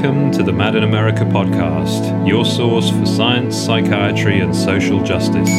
Welcome 0.00 0.30
to 0.32 0.42
the 0.42 0.52
Mad 0.54 0.76
in 0.76 0.82
America 0.82 1.24
podcast, 1.24 2.26
your 2.26 2.46
source 2.46 2.88
for 2.88 3.04
science, 3.04 3.54
psychiatry, 3.54 4.40
and 4.40 4.56
social 4.56 5.02
justice. 5.02 5.50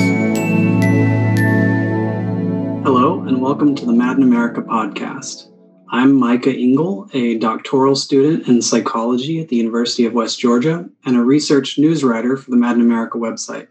Hello, 2.82 3.21
and 3.21 3.39
welcome 3.39 3.75
to 3.75 3.86
the 3.86 3.93
Mad 3.93 4.18
in 4.18 4.23
America 4.23 4.64
podcast. 4.64 5.52
I'm 5.89 6.16
Micah 6.16 6.57
Ingle, 6.57 7.07
a 7.14 7.38
doctoral 7.38 7.96
student 7.96 8.48
in 8.48 8.64
psychology 8.64 9.39
at 9.39 9.50
the 9.50 9.57
University 9.57 10.07
of 10.07 10.14
West 10.14 10.39
Georgia 10.39 10.89
and 11.05 11.16
a 11.16 11.21
research 11.21 11.78
news 11.78 12.04
writer 12.04 12.36
for 12.36 12.50
the 12.50 12.58
Mad 12.58 12.78
in 12.78 12.82
America 12.82 13.20
website. 13.20 13.68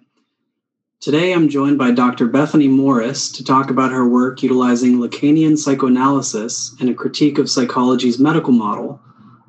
Today, 1.00 1.32
I'm 1.32 1.48
joined 1.48 1.78
by 1.78 1.90
Dr. 1.90 2.28
Bethany 2.28 2.68
Morris 2.68 3.32
to 3.32 3.42
talk 3.42 3.70
about 3.70 3.90
her 3.90 4.08
work 4.08 4.40
utilizing 4.40 4.98
Lacanian 4.98 5.58
psychoanalysis 5.58 6.76
and 6.78 6.88
a 6.88 6.94
critique 6.94 7.38
of 7.38 7.50
psychology's 7.50 8.20
medical 8.20 8.52
model 8.52 9.00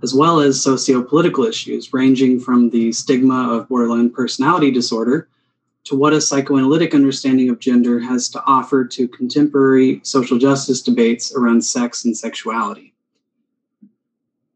as 0.04 0.14
well 0.14 0.40
as 0.40 0.62
socio-political 0.62 1.46
issues 1.46 1.94
ranging 1.94 2.40
from 2.40 2.70
the 2.70 2.92
stigma 2.92 3.54
of 3.54 3.70
borderline 3.70 4.10
personality 4.10 4.72
disorder 4.72 5.28
to 5.84 5.96
what 5.96 6.14
a 6.14 6.22
psychoanalytic 6.22 6.94
understanding 6.94 7.50
of 7.50 7.60
gender 7.60 8.00
has 8.00 8.30
to 8.30 8.44
offer 8.46 8.86
to 8.86 9.08
contemporary 9.08 10.00
social 10.04 10.38
justice 10.38 10.82
debates 10.82 11.34
around 11.36 11.64
sex 11.64 12.06
and 12.06 12.16
sexuality. 12.16 12.94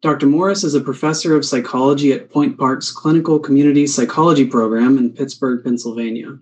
Dr. 0.01 0.27
Morris 0.27 0.63
is 0.63 0.75
a 0.75 0.81
professor 0.81 1.35
of 1.35 1.45
psychology 1.45 2.13
at 2.13 2.29
Point 2.29 2.59
Park's 2.59 2.91
Clinical 2.91 3.39
Community 3.39 3.87
Psychology 3.87 4.45
program 4.45 4.99
in 4.99 5.11
Pittsburgh, 5.11 5.63
Pennsylvania. 5.63 6.37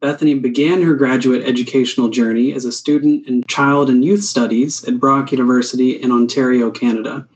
Bethany 0.00 0.34
began 0.34 0.80
her 0.80 0.94
graduate 0.94 1.42
educational 1.44 2.08
journey 2.08 2.54
as 2.54 2.64
a 2.64 2.72
student 2.72 3.26
in 3.28 3.42
child 3.44 3.90
and 3.90 4.04
youth 4.04 4.22
studies 4.22 4.82
at 4.84 5.00
Brock 5.00 5.32
University 5.32 6.00
in 6.02 6.10
Ontario, 6.10 6.70
Canada, 6.70 7.28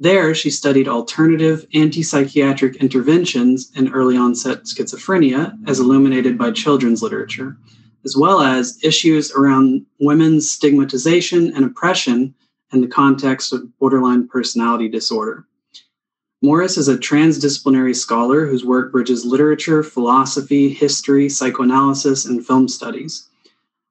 there, 0.00 0.34
she 0.34 0.48
studied 0.48 0.88
alternative 0.88 1.66
anti 1.74 2.02
psychiatric 2.02 2.76
interventions 2.76 3.70
in 3.76 3.92
early 3.92 4.16
onset 4.16 4.64
schizophrenia 4.64 5.56
as 5.68 5.78
illuminated 5.78 6.38
by 6.38 6.52
children's 6.52 7.02
literature, 7.02 7.58
as 8.06 8.16
well 8.16 8.40
as 8.40 8.82
issues 8.82 9.30
around 9.32 9.84
women's 10.00 10.50
stigmatization 10.50 11.54
and 11.54 11.66
oppression 11.66 12.34
in 12.72 12.80
the 12.80 12.88
context 12.88 13.52
of 13.52 13.78
borderline 13.78 14.26
personality 14.26 14.88
disorder. 14.88 15.46
Morris 16.40 16.78
is 16.78 16.88
a 16.88 16.96
transdisciplinary 16.96 17.94
scholar 17.94 18.46
whose 18.46 18.64
work 18.64 18.92
bridges 18.92 19.26
literature, 19.26 19.82
philosophy, 19.82 20.70
history, 20.70 21.28
psychoanalysis, 21.28 22.24
and 22.24 22.46
film 22.46 22.66
studies. 22.68 23.28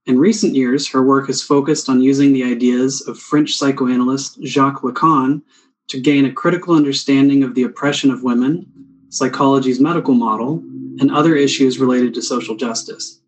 In 0.07 0.17
recent 0.17 0.55
years, 0.55 0.87
her 0.87 1.03
work 1.03 1.27
has 1.27 1.43
focused 1.43 1.87
on 1.87 2.01
using 2.01 2.33
the 2.33 2.43
ideas 2.43 3.01
of 3.07 3.19
French 3.19 3.53
psychoanalyst 3.53 4.43
Jacques 4.43 4.81
Lacan 4.81 5.43
to 5.89 5.99
gain 5.99 6.25
a 6.25 6.31
critical 6.31 6.75
understanding 6.75 7.43
of 7.43 7.55
the 7.55 7.63
oppression 7.63 8.11
of 8.11 8.23
women, 8.23 8.65
psychology's 9.09 9.79
medical 9.79 10.13
model, 10.13 10.63
and 10.99 11.11
other 11.11 11.35
issues 11.35 11.79
related 11.79 12.13
to 12.13 12.21
social 12.21 12.55
justice. 12.55 13.19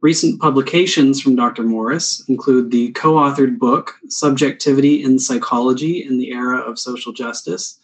Recent 0.00 0.40
publications 0.40 1.20
from 1.20 1.36
Dr. 1.36 1.62
Morris 1.62 2.22
include 2.28 2.70
the 2.70 2.92
co 2.92 3.14
authored 3.14 3.58
book, 3.58 3.94
Subjectivity 4.08 5.02
in 5.02 5.18
Psychology 5.18 6.04
in 6.04 6.18
the 6.18 6.32
Era 6.32 6.58
of 6.58 6.78
Social 6.78 7.12
Justice, 7.12 7.78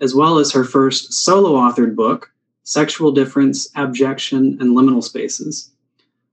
as 0.00 0.14
well 0.14 0.38
as 0.38 0.50
her 0.52 0.64
first 0.64 1.12
solo 1.12 1.52
authored 1.52 1.94
book, 1.94 2.32
Sexual 2.64 3.12
Difference, 3.12 3.70
Abjection, 3.76 4.60
and 4.60 4.76
Liminal 4.76 5.02
Spaces. 5.02 5.70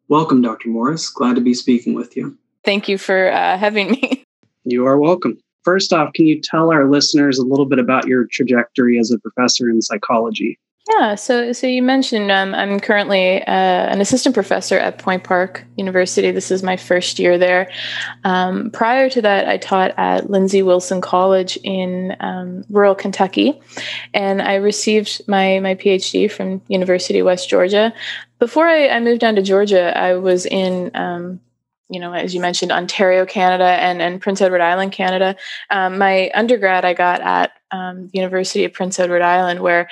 Welcome, 0.08 0.42
Dr. 0.42 0.70
Morris. 0.70 1.10
Glad 1.10 1.36
to 1.36 1.42
be 1.42 1.54
speaking 1.54 1.94
with 1.94 2.18
you. 2.18 2.38
Thank 2.64 2.90
you 2.90 2.98
for 2.98 3.32
uh, 3.32 3.58
having 3.58 3.92
me. 3.92 4.24
You 4.66 4.86
are 4.86 5.00
welcome. 5.00 5.40
First 5.64 5.94
off, 5.94 6.14
can 6.14 6.26
you 6.26 6.40
tell 6.42 6.72
our 6.72 6.90
listeners 6.90 7.38
a 7.38 7.46
little 7.46 7.66
bit 7.66 7.80
about 7.80 8.08
your 8.08 8.26
trajectory 8.32 8.98
as 8.98 9.12
a 9.12 9.20
professor 9.20 9.70
in 9.70 9.82
psychology? 9.82 10.58
Yeah, 10.98 11.16
so 11.16 11.54
so 11.54 11.68
you 11.68 11.84
mentioned 11.84 12.32
um, 12.32 12.56
I'm 12.56 12.80
currently 12.80 13.44
uh, 13.44 13.46
an 13.52 14.02
assistant 14.02 14.34
professor 14.34 14.78
at 14.80 14.98
Point 14.98 15.24
Park 15.24 15.64
University. 15.78 16.32
This 16.32 16.50
is 16.50 16.64
my 16.64 16.78
first 16.78 17.20
year 17.20 17.38
there. 17.38 17.72
Um, 18.24 18.72
prior 18.72 19.08
to 19.10 19.22
that, 19.22 19.48
I 19.48 19.58
taught 19.58 19.94
at 19.98 20.32
Lindsey 20.32 20.64
Wilson 20.64 21.00
College 21.00 21.58
in 21.64 22.16
um, 22.22 22.64
rural 22.70 22.96
Kentucky, 22.96 23.60
and 24.16 24.42
I 24.42 24.56
received 24.56 25.22
my 25.28 25.60
my 25.60 25.76
PhD 25.76 26.32
from 26.32 26.62
University 26.70 27.20
of 27.20 27.26
West 27.26 27.50
Georgia. 27.50 27.94
Before 28.40 28.68
I, 28.68 28.88
I 28.88 29.00
moved 29.00 29.22
down 29.22 29.36
to 29.36 29.44
Georgia, 29.44 29.96
I 29.96 30.16
was 30.16 30.48
in 30.48 30.90
um, 30.96 31.40
you 31.90 32.00
know, 32.00 32.14
as 32.14 32.36
you 32.36 32.42
mentioned, 32.42 32.72
Ontario, 32.72 33.26
Canada, 33.26 33.64
and, 33.64 34.02
and 34.02 34.22
Prince 34.22 34.42
Edward 34.42 34.62
Island, 34.62 34.92
Canada. 34.92 35.36
Um, 35.70 35.98
my 35.98 36.30
undergrad 36.36 36.86
I 36.86 36.94
got 36.94 37.22
at 37.22 37.52
um, 37.72 38.10
University 38.14 38.64
of 38.64 38.74
Prince 38.74 39.00
Edward 39.00 39.22
Island, 39.22 39.62
where 39.62 39.90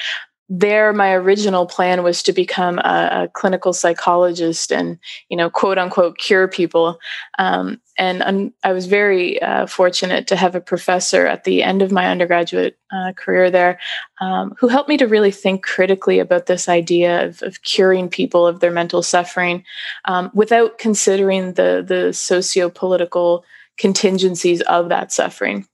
there 0.49 0.93
my 0.93 1.13
original 1.13 1.65
plan 1.65 2.03
was 2.03 2.23
to 2.23 2.31
become 2.31 2.79
a, 2.79 3.23
a, 3.23 3.27
clinical 3.33 3.73
psychologist 3.73 4.71
and 4.71 4.97
you 5.29 5.35
know 5.35 5.49
quote 5.49 5.77
unquote 5.77 6.17
cure 6.17 6.47
people. 6.47 6.99
Um, 7.37 7.81
and 7.97 8.53
i 8.63 8.71
was 8.71 8.85
very 8.85 9.41
uh, 9.41 9.65
fortunate 9.65 10.27
to 10.27 10.35
have 10.35 10.55
a 10.55 10.61
professor 10.61 11.25
at 11.25 11.43
the 11.43 11.63
end 11.63 11.81
of 11.81 11.91
my 11.91 12.07
undergraduate 12.07 12.77
uh, 12.91 13.11
career 13.13 13.49
there 13.49 13.79
um, 14.21 14.55
who 14.59 14.67
helped 14.67 14.89
me 14.89 14.97
to 14.97 15.07
really 15.07 15.31
think 15.31 15.63
critically 15.63 16.19
about 16.19 16.45
this 16.45 16.69
idea 16.69 17.25
of, 17.25 17.41
of 17.41 17.61
curing 17.63 18.07
people 18.07 18.45
of 18.45 18.59
their 18.59 18.71
mental 18.71 19.01
suffering 19.01 19.63
um, 20.05 20.29
without 20.33 20.77
considering 20.77 21.53
the 21.53 21.83
the 21.85 22.13
socio-political 22.13 23.43
contingencies 23.77 24.61
of 24.61 24.89
that 24.89 25.11
suffering 25.11 25.67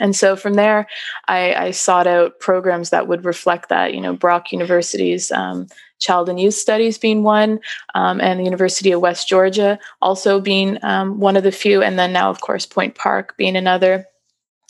and 0.00 0.14
so 0.14 0.36
from 0.36 0.54
there, 0.54 0.86
I, 1.26 1.54
I, 1.54 1.70
sought 1.70 2.06
out 2.06 2.38
programs 2.38 2.90
that 2.90 3.08
would 3.08 3.24
reflect 3.24 3.68
that. 3.70 3.94
You 3.94 4.00
know, 4.00 4.14
Brock 4.14 4.52
University's 4.52 5.32
um, 5.32 5.66
Child 5.98 6.28
and 6.28 6.38
Youth 6.38 6.54
Studies 6.54 6.98
being 6.98 7.22
one, 7.22 7.60
um, 7.94 8.20
and 8.20 8.38
the 8.38 8.44
University 8.44 8.92
of 8.92 9.00
West 9.00 9.28
Georgia 9.28 9.78
also 10.02 10.40
being 10.40 10.78
um, 10.82 11.18
one 11.20 11.36
of 11.36 11.42
the 11.42 11.52
few, 11.52 11.82
and 11.82 11.98
then 11.98 12.12
now, 12.12 12.30
of 12.30 12.40
course, 12.40 12.66
Point 12.66 12.94
Park 12.94 13.36
being 13.36 13.56
another. 13.56 14.06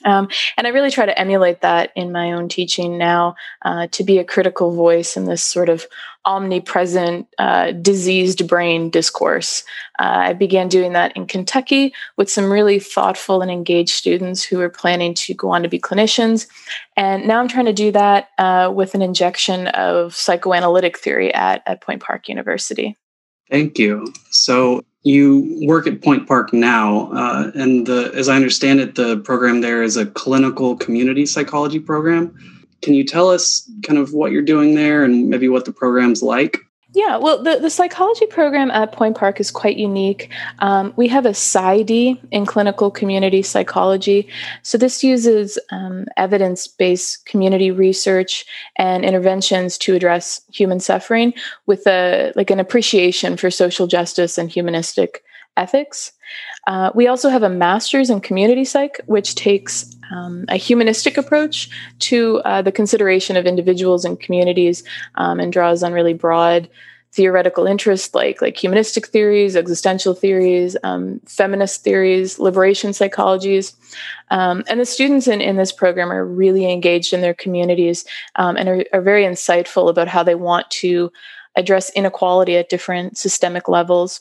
Um, 0.05 0.29
and 0.57 0.67
I 0.67 0.71
really 0.71 0.91
try 0.91 1.07
to 1.07 1.19
emulate 1.19 1.63
that 1.63 1.91
in 1.97 2.13
my 2.13 2.33
own 2.33 2.49
teaching 2.49 2.99
now 2.99 3.35
uh, 3.63 3.89
to 3.89 4.05
be 4.05 4.19
a 4.19 4.25
critical 4.25 4.75
voice 4.75 5.17
in 5.17 5.25
this 5.25 5.43
sort 5.43 5.69
of 5.69 5.87
omnipresent 6.27 7.27
uh, 7.39 7.73
diseased 7.73 8.47
brain 8.49 8.91
discourse. 8.91 9.65
Uh, 9.99 10.03
I 10.29 10.33
began 10.33 10.69
doing 10.69 10.93
that 10.93 11.17
in 11.17 11.27
Kentucky 11.27 11.95
with 12.17 12.29
some 12.29 12.53
really 12.53 12.79
thoughtful 12.79 13.41
and 13.41 13.51
engaged 13.51 13.91
students 13.91 14.43
who 14.43 14.59
were 14.59 14.69
planning 14.69 15.15
to 15.15 15.35
go 15.35 15.51
on 15.51 15.63
to 15.63 15.69
be 15.69 15.79
clinicians. 15.79 16.47
And 16.97 17.27
now 17.27 17.41
I'm 17.41 17.49
trying 17.49 17.67
to 17.67 17.73
do 17.73 17.93
that 17.93 18.29
uh, 18.39 18.71
with 18.75 18.95
an 18.95 19.03
injection 19.03 19.69
of 19.69 20.15
psychoanalytic 20.15 20.99
theory 20.99 21.33
at, 21.33 21.63
at 21.67 21.81
Point 21.81 22.03
Park 22.03 22.29
University. 22.29 22.97
Thank 23.51 23.79
you. 23.79 24.13
So 24.31 24.85
you 25.05 25.61
work 25.63 25.87
at 25.87 26.03
Point 26.03 26.27
Park 26.27 26.53
now, 26.53 27.13
uh, 27.13 27.53
and 27.55 27.87
the, 27.87 28.11
as 28.15 28.29
I 28.29 28.35
understand 28.35 28.81
it, 28.81 28.97
the 28.97 29.19
program 29.19 29.61
there 29.61 29.85
is 29.85 29.97
a 29.97 30.05
clinical 30.05 30.77
community 30.77 31.27
psychology 31.27 31.79
program. 31.79 32.37
Can 32.83 32.95
you 32.95 33.05
tell 33.05 33.31
us 33.31 33.69
kind 33.83 33.99
of 33.99 34.13
what 34.13 34.33
you're 34.33 34.43
doing 34.43 34.75
there 34.75 35.05
and 35.05 35.29
maybe 35.29 35.49
what 35.49 35.65
the 35.65 35.73
program's 35.73 36.23
like? 36.23 36.59
Yeah, 36.97 37.19
well, 37.19 37.43
the, 37.43 37.59
the 37.59 37.69
psychology 37.69 38.25
program 38.25 38.71
at 38.71 38.93
Point 38.93 39.19
Park 39.19 39.39
is 39.39 39.51
quite 39.51 39.77
unique. 39.77 40.31
Um, 40.61 40.95
we 40.97 41.09
have 41.09 41.27
a 41.27 41.33
PsyD 41.33 42.19
in 42.31 42.47
clinical 42.47 42.91
community 42.91 43.43
psychology. 43.43 44.29
So, 44.63 44.79
this 44.79 45.05
uses 45.05 45.59
um, 45.71 46.07
evidence 46.17 46.67
based 46.67 47.27
community 47.27 47.71
research 47.71 48.47
and 48.77 49.05
interventions 49.05 49.77
to 49.79 49.95
address 49.95 50.41
human 50.51 50.81
suffering 50.81 51.35
with 51.67 51.87
a 51.87 52.33
like 52.35 52.51
an 52.51 52.61
appreciation 52.61 53.37
for 53.37 53.51
social 53.51 53.87
justice 53.87 54.39
and 54.39 54.51
humanistic 54.51 55.23
ethics. 55.59 56.13
Uh, 56.67 56.91
we 56.95 57.07
also 57.07 57.29
have 57.29 57.43
a 57.43 57.49
master's 57.49 58.11
in 58.11 58.21
community 58.21 58.65
psych, 58.65 59.01
which 59.07 59.35
takes 59.35 59.96
um, 60.11 60.45
a 60.49 60.57
humanistic 60.57 61.17
approach 61.17 61.69
to 62.01 62.39
uh, 62.45 62.63
the 62.63 62.73
consideration 62.73 63.37
of 63.37 63.47
individuals 63.47 64.05
and 64.05 64.21
communities 64.21 64.83
um, 65.17 65.41
and 65.41 65.53
draws 65.53 65.83
on 65.83 65.93
really 65.93 66.15
broad 66.15 66.69
theoretical 67.13 67.67
interests 67.67 68.15
like 68.15 68.43
like 68.43 68.57
humanistic 68.57 69.07
theories, 69.07 69.57
existential 69.57 70.13
theories, 70.13 70.77
um, 70.85 71.19
feminist 71.25 71.83
theories, 71.83 72.39
liberation 72.39 72.91
psychologies. 72.91 73.75
Um, 74.31 74.65
and 74.69 74.79
the 74.79 74.85
students 74.85 75.27
in, 75.27 75.41
in 75.41 75.57
this 75.57 75.73
program 75.73 76.13
are 76.13 76.27
really 76.27 76.71
engaged 76.71 77.15
in 77.15 77.23
their 77.23 77.35
communities 77.35 78.05
um, 78.37 78.57
and 78.57 78.69
are, 78.69 78.85
are 78.93 79.01
very 79.01 79.25
insightful 79.25 79.89
about 79.89 80.09
how 80.09 80.23
they 80.23 80.35
want 80.35 80.71
to 80.83 81.11
address 81.57 81.91
inequality 81.91 82.57
at 82.57 82.69
different 82.69 83.17
systemic 83.17 83.67
levels 83.67 84.21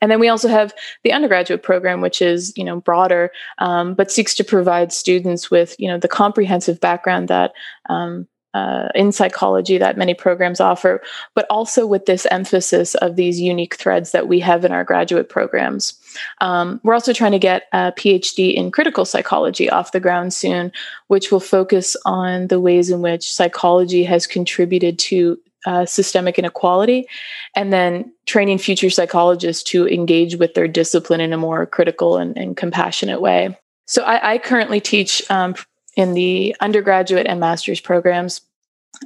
and 0.00 0.10
then 0.10 0.20
we 0.20 0.28
also 0.28 0.48
have 0.48 0.72
the 1.04 1.12
undergraduate 1.12 1.62
program, 1.62 2.00
which 2.00 2.22
is 2.22 2.52
you 2.56 2.64
know 2.64 2.80
broader, 2.80 3.30
um, 3.58 3.94
but 3.94 4.10
seeks 4.10 4.34
to 4.36 4.44
provide 4.44 4.92
students 4.92 5.50
with 5.50 5.76
you 5.78 5.88
know 5.88 5.98
the 5.98 6.08
comprehensive 6.08 6.80
background 6.80 7.28
that 7.28 7.52
um, 7.88 8.26
uh, 8.54 8.88
in 8.94 9.12
psychology 9.12 9.78
that 9.78 9.96
many 9.96 10.14
programs 10.14 10.60
offer, 10.60 11.00
but 11.34 11.46
also 11.48 11.86
with 11.86 12.06
this 12.06 12.26
emphasis 12.30 12.94
of 12.96 13.16
these 13.16 13.40
unique 13.40 13.76
threads 13.76 14.12
that 14.12 14.28
we 14.28 14.40
have 14.40 14.64
in 14.64 14.72
our 14.72 14.84
graduate 14.84 15.28
programs. 15.28 15.94
Um, 16.40 16.80
we're 16.84 16.94
also 16.94 17.12
trying 17.12 17.32
to 17.32 17.38
get 17.38 17.64
a 17.72 17.92
PhD 17.92 18.54
in 18.54 18.70
critical 18.70 19.04
psychology 19.04 19.70
off 19.70 19.92
the 19.92 20.00
ground 20.00 20.34
soon, 20.34 20.70
which 21.08 21.32
will 21.32 21.40
focus 21.40 21.96
on 22.04 22.48
the 22.48 22.60
ways 22.60 22.90
in 22.90 23.00
which 23.00 23.32
psychology 23.32 24.04
has 24.04 24.26
contributed 24.26 24.98
to 24.98 25.38
uh, 25.66 25.86
systemic 25.86 26.38
inequality, 26.38 27.06
and 27.54 27.72
then 27.72 28.12
training 28.26 28.58
future 28.58 28.90
psychologists 28.90 29.62
to 29.70 29.88
engage 29.88 30.36
with 30.36 30.54
their 30.54 30.68
discipline 30.68 31.20
in 31.20 31.32
a 31.32 31.38
more 31.38 31.66
critical 31.66 32.16
and, 32.16 32.36
and 32.36 32.56
compassionate 32.56 33.20
way. 33.20 33.56
So 33.86 34.02
I, 34.02 34.34
I 34.34 34.38
currently 34.38 34.80
teach 34.80 35.22
um, 35.30 35.54
in 35.96 36.14
the 36.14 36.56
undergraduate 36.60 37.26
and 37.26 37.40
master's 37.40 37.80
programs. 37.80 38.40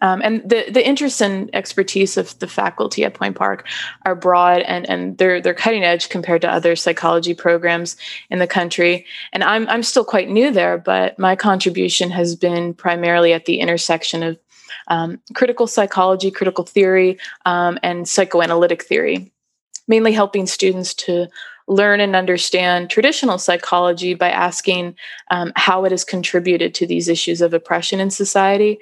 Um, 0.02 0.20
and 0.22 0.42
the, 0.42 0.64
the 0.70 0.86
interests 0.86 1.20
and 1.20 1.48
expertise 1.54 2.16
of 2.16 2.36
the 2.40 2.48
faculty 2.48 3.04
at 3.04 3.14
Point 3.14 3.36
Park 3.36 3.66
are 4.04 4.16
broad 4.16 4.62
and, 4.62 4.88
and 4.90 5.16
they're 5.16 5.40
they're 5.40 5.54
cutting 5.54 5.84
edge 5.84 6.08
compared 6.08 6.42
to 6.42 6.50
other 6.50 6.74
psychology 6.74 7.34
programs 7.34 7.96
in 8.28 8.40
the 8.40 8.48
country. 8.48 9.06
And 9.32 9.44
I'm 9.44 9.68
I'm 9.68 9.84
still 9.84 10.04
quite 10.04 10.28
new 10.28 10.50
there, 10.50 10.76
but 10.76 11.18
my 11.18 11.36
contribution 11.36 12.10
has 12.10 12.34
been 12.34 12.74
primarily 12.74 13.32
at 13.32 13.44
the 13.44 13.60
intersection 13.60 14.22
of 14.24 14.38
um, 14.88 15.20
critical 15.34 15.66
psychology, 15.66 16.30
critical 16.30 16.64
theory, 16.64 17.18
um, 17.44 17.78
and 17.82 18.08
psychoanalytic 18.08 18.82
theory, 18.82 19.32
mainly 19.88 20.12
helping 20.12 20.46
students 20.46 20.94
to 20.94 21.28
learn 21.68 22.00
and 22.00 22.14
understand 22.14 22.90
traditional 22.90 23.38
psychology 23.38 24.14
by 24.14 24.30
asking 24.30 24.94
um, 25.30 25.52
how 25.56 25.84
it 25.84 25.90
has 25.90 26.04
contributed 26.04 26.74
to 26.74 26.86
these 26.86 27.08
issues 27.08 27.40
of 27.40 27.52
oppression 27.52 27.98
in 27.98 28.10
society, 28.10 28.78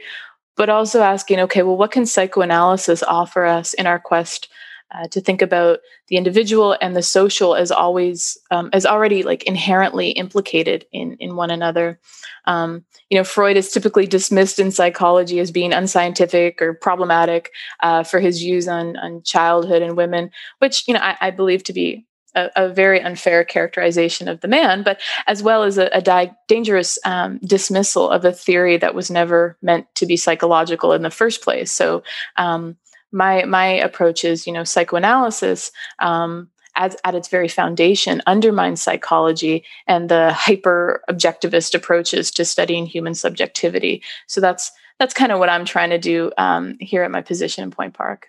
but 0.56 0.69
also 0.69 1.03
asking, 1.03 1.41
okay, 1.41 1.62
well, 1.62 1.77
what 1.77 1.93
can 1.93 2.06
psychoanalysis 2.06 3.03
offer 3.03 3.47
us 3.47 3.73
in 3.75 3.87
our 3.87 3.99
quest 3.99 4.49
uh, 4.94 5.08
to 5.08 5.20
think 5.20 5.43
about 5.43 5.81
the 6.08 6.17
individual 6.17 6.76
and 6.81 6.94
the 6.94 7.02
social 7.02 7.55
as 7.55 7.70
always 7.70 8.38
um, 8.50 8.70
as 8.73 8.87
already 8.87 9.23
like 9.23 9.43
inherently 9.44 10.11
implicated 10.11 10.87
in 10.93 11.17
in 11.20 11.37
one 11.37 11.50
another 11.50 11.99
um, 12.46 12.85
you 13.11 13.19
know 13.19 13.25
freud 13.25 13.56
is 13.56 13.70
typically 13.70 14.06
dismissed 14.06 14.58
in 14.58 14.70
psychology 14.70 15.41
as 15.41 15.50
being 15.50 15.73
unscientific 15.73 16.62
or 16.62 16.75
problematic 16.75 17.50
uh, 17.82 18.02
for 18.02 18.20
his 18.20 18.38
views 18.38 18.69
on 18.69 18.96
on 18.96 19.23
childhood 19.23 19.82
and 19.82 19.96
women 19.96 20.31
which 20.58 20.87
you 20.87 20.94
know 20.94 21.00
i, 21.00 21.17
I 21.20 21.31
believe 21.31 21.64
to 21.64 21.73
be 21.73 22.06
a, 22.35 22.50
a, 22.56 22.69
very 22.69 23.00
unfair 23.00 23.44
characterization 23.44 24.29
of 24.29 24.41
the 24.41 24.49
man, 24.49 24.82
but 24.82 25.00
as 25.26 25.43
well 25.43 25.62
as 25.62 25.79
a, 25.79 25.88
a 25.93 26.02
di- 26.02 26.35
dangerous 26.49 26.99
um, 27.05 27.38
dismissal 27.44 28.11
of 28.11 28.25
a 28.25 28.32
theory 28.32 28.76
that 28.76 28.94
was 28.94 29.11
never 29.11 29.56
meant 29.62 29.87
to 29.94 30.06
be 30.06 30.17
psychological 30.17 30.93
in 30.93 31.02
the 31.02 31.11
first 31.11 31.43
place. 31.43 31.70
So, 31.70 32.02
um, 32.37 32.76
my 33.14 33.44
my 33.44 33.66
approach 33.66 34.25
is 34.25 34.46
you 34.46 34.52
know 34.52 34.64
psychoanalysis 34.64 35.72
um, 36.00 36.50
at, 36.76 36.96
at 37.05 37.14
its 37.14 37.28
very 37.28 37.49
foundation 37.49 38.20
undermines 38.26 38.82
psychology 38.82 39.64
and 39.87 40.08
the 40.08 40.32
hyper 40.32 41.02
objectivist 41.08 41.75
approaches 41.75 42.31
to 42.32 42.44
studying 42.44 42.87
human 42.87 43.14
subjectivity. 43.14 44.02
So 44.26 44.40
that's 44.40 44.72
that's 44.99 45.14
kind 45.14 45.32
of 45.32 45.38
what 45.38 45.49
i'm 45.49 45.64
trying 45.64 45.90
to 45.90 45.99
do 45.99 46.31
um, 46.38 46.76
here 46.81 47.02
at 47.02 47.11
my 47.11 47.22
position 47.22 47.64
in 47.64 47.70
point 47.70 47.94
park. 47.94 48.28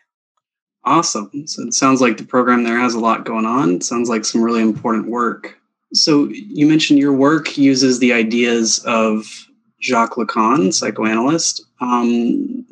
Awesome. 0.84 1.32
So 1.48 1.64
it 1.64 1.74
sounds 1.74 2.00
like 2.00 2.18
the 2.18 2.24
program 2.24 2.64
there 2.64 2.78
has 2.78 2.94
a 2.94 3.00
lot 3.00 3.26
going 3.26 3.46
on. 3.46 3.76
It 3.76 3.84
sounds 3.84 4.08
like 4.08 4.24
some 4.24 4.44
really 4.44 4.62
important 4.62 5.08
work. 5.08 5.58
So 5.94 6.28
you 6.30 6.68
mentioned 6.68 7.00
your 7.00 7.14
work 7.14 7.58
uses 7.58 7.98
the 7.98 8.14
ideas 8.14 8.80
of 8.86 9.48
Jacques 9.82 10.16
Lacan, 10.16 10.74
psychoanalyst. 10.74 11.66
Um, 11.82 12.66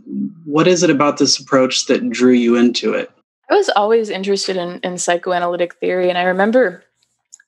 what 0.45 0.67
is 0.67 0.83
it 0.83 0.89
about 0.89 1.17
this 1.17 1.39
approach 1.39 1.85
that 1.87 2.09
drew 2.09 2.33
you 2.33 2.55
into 2.55 2.93
it? 2.93 3.11
I 3.49 3.55
was 3.55 3.69
always 3.69 4.09
interested 4.09 4.57
in, 4.57 4.79
in 4.79 4.97
psychoanalytic 4.97 5.75
theory, 5.75 6.09
and 6.09 6.17
I 6.17 6.23
remember 6.23 6.83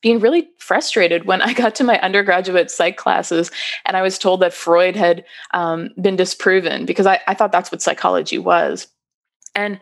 being 0.01 0.19
really 0.19 0.47
frustrated 0.59 1.25
when 1.25 1.41
I 1.41 1.53
got 1.53 1.73
to 1.75 1.83
my 1.83 1.99
undergraduate 1.99 2.69
psych 2.69 2.95
classes 2.95 3.49
and 3.85 3.97
I 3.97 4.03
was 4.03 4.19
told 4.19 4.41
that 4.41 4.53
Freud 4.53 4.95
had 4.95 5.25
um, 5.51 5.89
been 5.99 6.15
disproven 6.15 6.85
because 6.85 7.07
I, 7.07 7.21
I 7.27 7.33
thought 7.33 7.51
that's 7.51 7.71
what 7.71 7.81
psychology 7.81 8.37
was. 8.37 8.87
And 9.55 9.79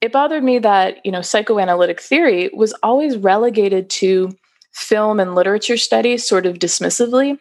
it 0.00 0.10
bothered 0.10 0.42
me 0.42 0.58
that, 0.58 1.04
you 1.06 1.12
know, 1.12 1.22
psychoanalytic 1.22 2.00
theory 2.00 2.50
was 2.52 2.74
always 2.82 3.16
relegated 3.16 3.88
to 3.90 4.36
film 4.72 5.20
and 5.20 5.36
literature 5.36 5.76
studies 5.76 6.26
sort 6.26 6.44
of 6.44 6.58
dismissively, 6.58 7.38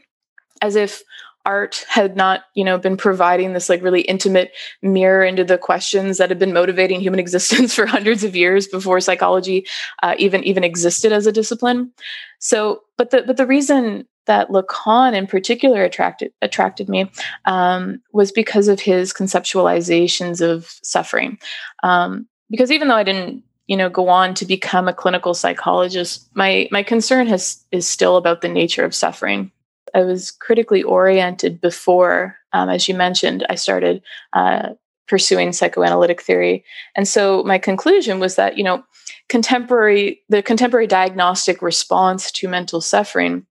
as 0.62 0.76
if 0.76 1.02
art 1.46 1.86
had 1.88 2.16
not 2.16 2.44
you 2.54 2.64
know 2.64 2.78
been 2.78 2.98
providing 2.98 3.54
this 3.54 3.70
like 3.70 3.82
really 3.82 4.02
intimate 4.02 4.52
mirror 4.82 5.24
into 5.24 5.44
the 5.44 5.58
questions 5.58 6.18
that 6.18 6.30
had 6.30 6.40
been 6.40 6.54
motivating 6.54 7.00
human 7.00 7.20
existence 7.26 7.74
for 7.74 7.86
hundreds 7.86 8.24
of 8.24 8.36
years 8.36 8.68
before 8.68 9.00
psychology 9.00 9.66
uh, 10.04 10.16
even 10.18 10.44
even 10.44 10.64
existed 10.64 11.12
as 11.12 11.26
a 11.26 11.32
discipline. 11.32 11.92
So 12.40 12.82
but 12.98 13.12
the 13.12 13.24
but 13.24 13.38
the 13.38 13.48
reason 13.48 14.08
that 14.28 14.50
lacan 14.50 15.14
in 15.16 15.28
particular 15.28 15.84
attracted 15.84 16.32
attracted 16.42 16.88
me 16.88 17.10
um, 17.46 18.02
was 18.14 18.32
because 18.32 18.68
of 18.68 18.80
his 18.80 19.14
conceptualizations 19.14 20.42
of 20.42 20.80
suffering. 20.84 21.40
Um, 21.84 22.28
because 22.52 22.72
even 22.72 22.90
though 22.90 22.96
i 22.96 23.04
didn't 23.04 23.44
you 23.66 23.78
know 23.78 23.90
go 23.90 24.10
on 24.10 24.34
to 24.36 24.46
become 24.46 24.88
a 24.88 24.94
clinical 24.94 25.34
psychologist 25.34 26.30
my 26.36 26.68
my 26.72 26.84
concern 26.84 27.26
has 27.26 27.64
is 27.72 27.88
still 27.88 28.18
about 28.18 28.42
the 28.42 28.50
nature 28.50 28.84
of 28.84 28.94
suffering 28.94 29.52
I 29.94 30.02
was 30.02 30.32
critically 30.32 30.84
oriented 30.84 31.62
before, 31.62 32.38
um, 32.54 32.70
as 32.70 32.88
you 32.88 32.96
mentioned, 32.96 33.46
I 33.50 33.56
started 33.56 34.02
uh, 34.34 34.70
pursuing 35.08 35.52
psychoanalytic 35.52 36.22
theory. 36.22 36.64
And 36.96 37.08
so 37.08 37.44
my 37.44 37.58
conclusion 37.58 38.20
was 38.20 38.36
that, 38.36 38.58
you 38.58 38.64
know, 38.64 38.84
contemporary, 39.30 40.22
the 40.30 40.42
contemporary 40.42 40.88
diagnostic 40.88 41.62
response 41.62 42.32
to 42.32 42.48
mental 42.48 42.82
suffering 42.82 43.46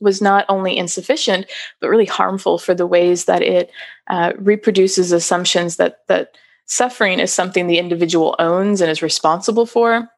was 0.00 0.20
not 0.20 0.44
only 0.48 0.76
insufficient, 0.76 1.46
but 1.80 1.88
really 1.88 2.06
harmful 2.06 2.58
for 2.58 2.74
the 2.74 2.86
ways 2.86 3.24
that 3.26 3.42
it 3.42 3.70
uh, 4.08 4.32
reproduces 4.36 5.12
assumptions 5.12 5.76
that, 5.76 5.98
that 6.08 6.36
suffering 6.66 7.20
is 7.20 7.32
something 7.32 7.66
the 7.66 7.78
individual 7.78 8.34
owns 8.38 8.80
and 8.80 8.90
is 8.90 9.00
responsible 9.00 9.66
for 9.66 10.08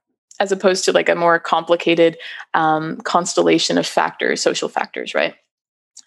as 0.41 0.53
opposed 0.53 0.85
to 0.85 0.93
like 0.93 1.09
a 1.09 1.15
more 1.15 1.39
complicated 1.39 2.17
um, 2.55 2.97
constellation 2.99 3.79
of 3.79 3.87
factors, 3.87 4.41
social 4.41 4.69
factors, 4.69 5.15
right? 5.15 5.35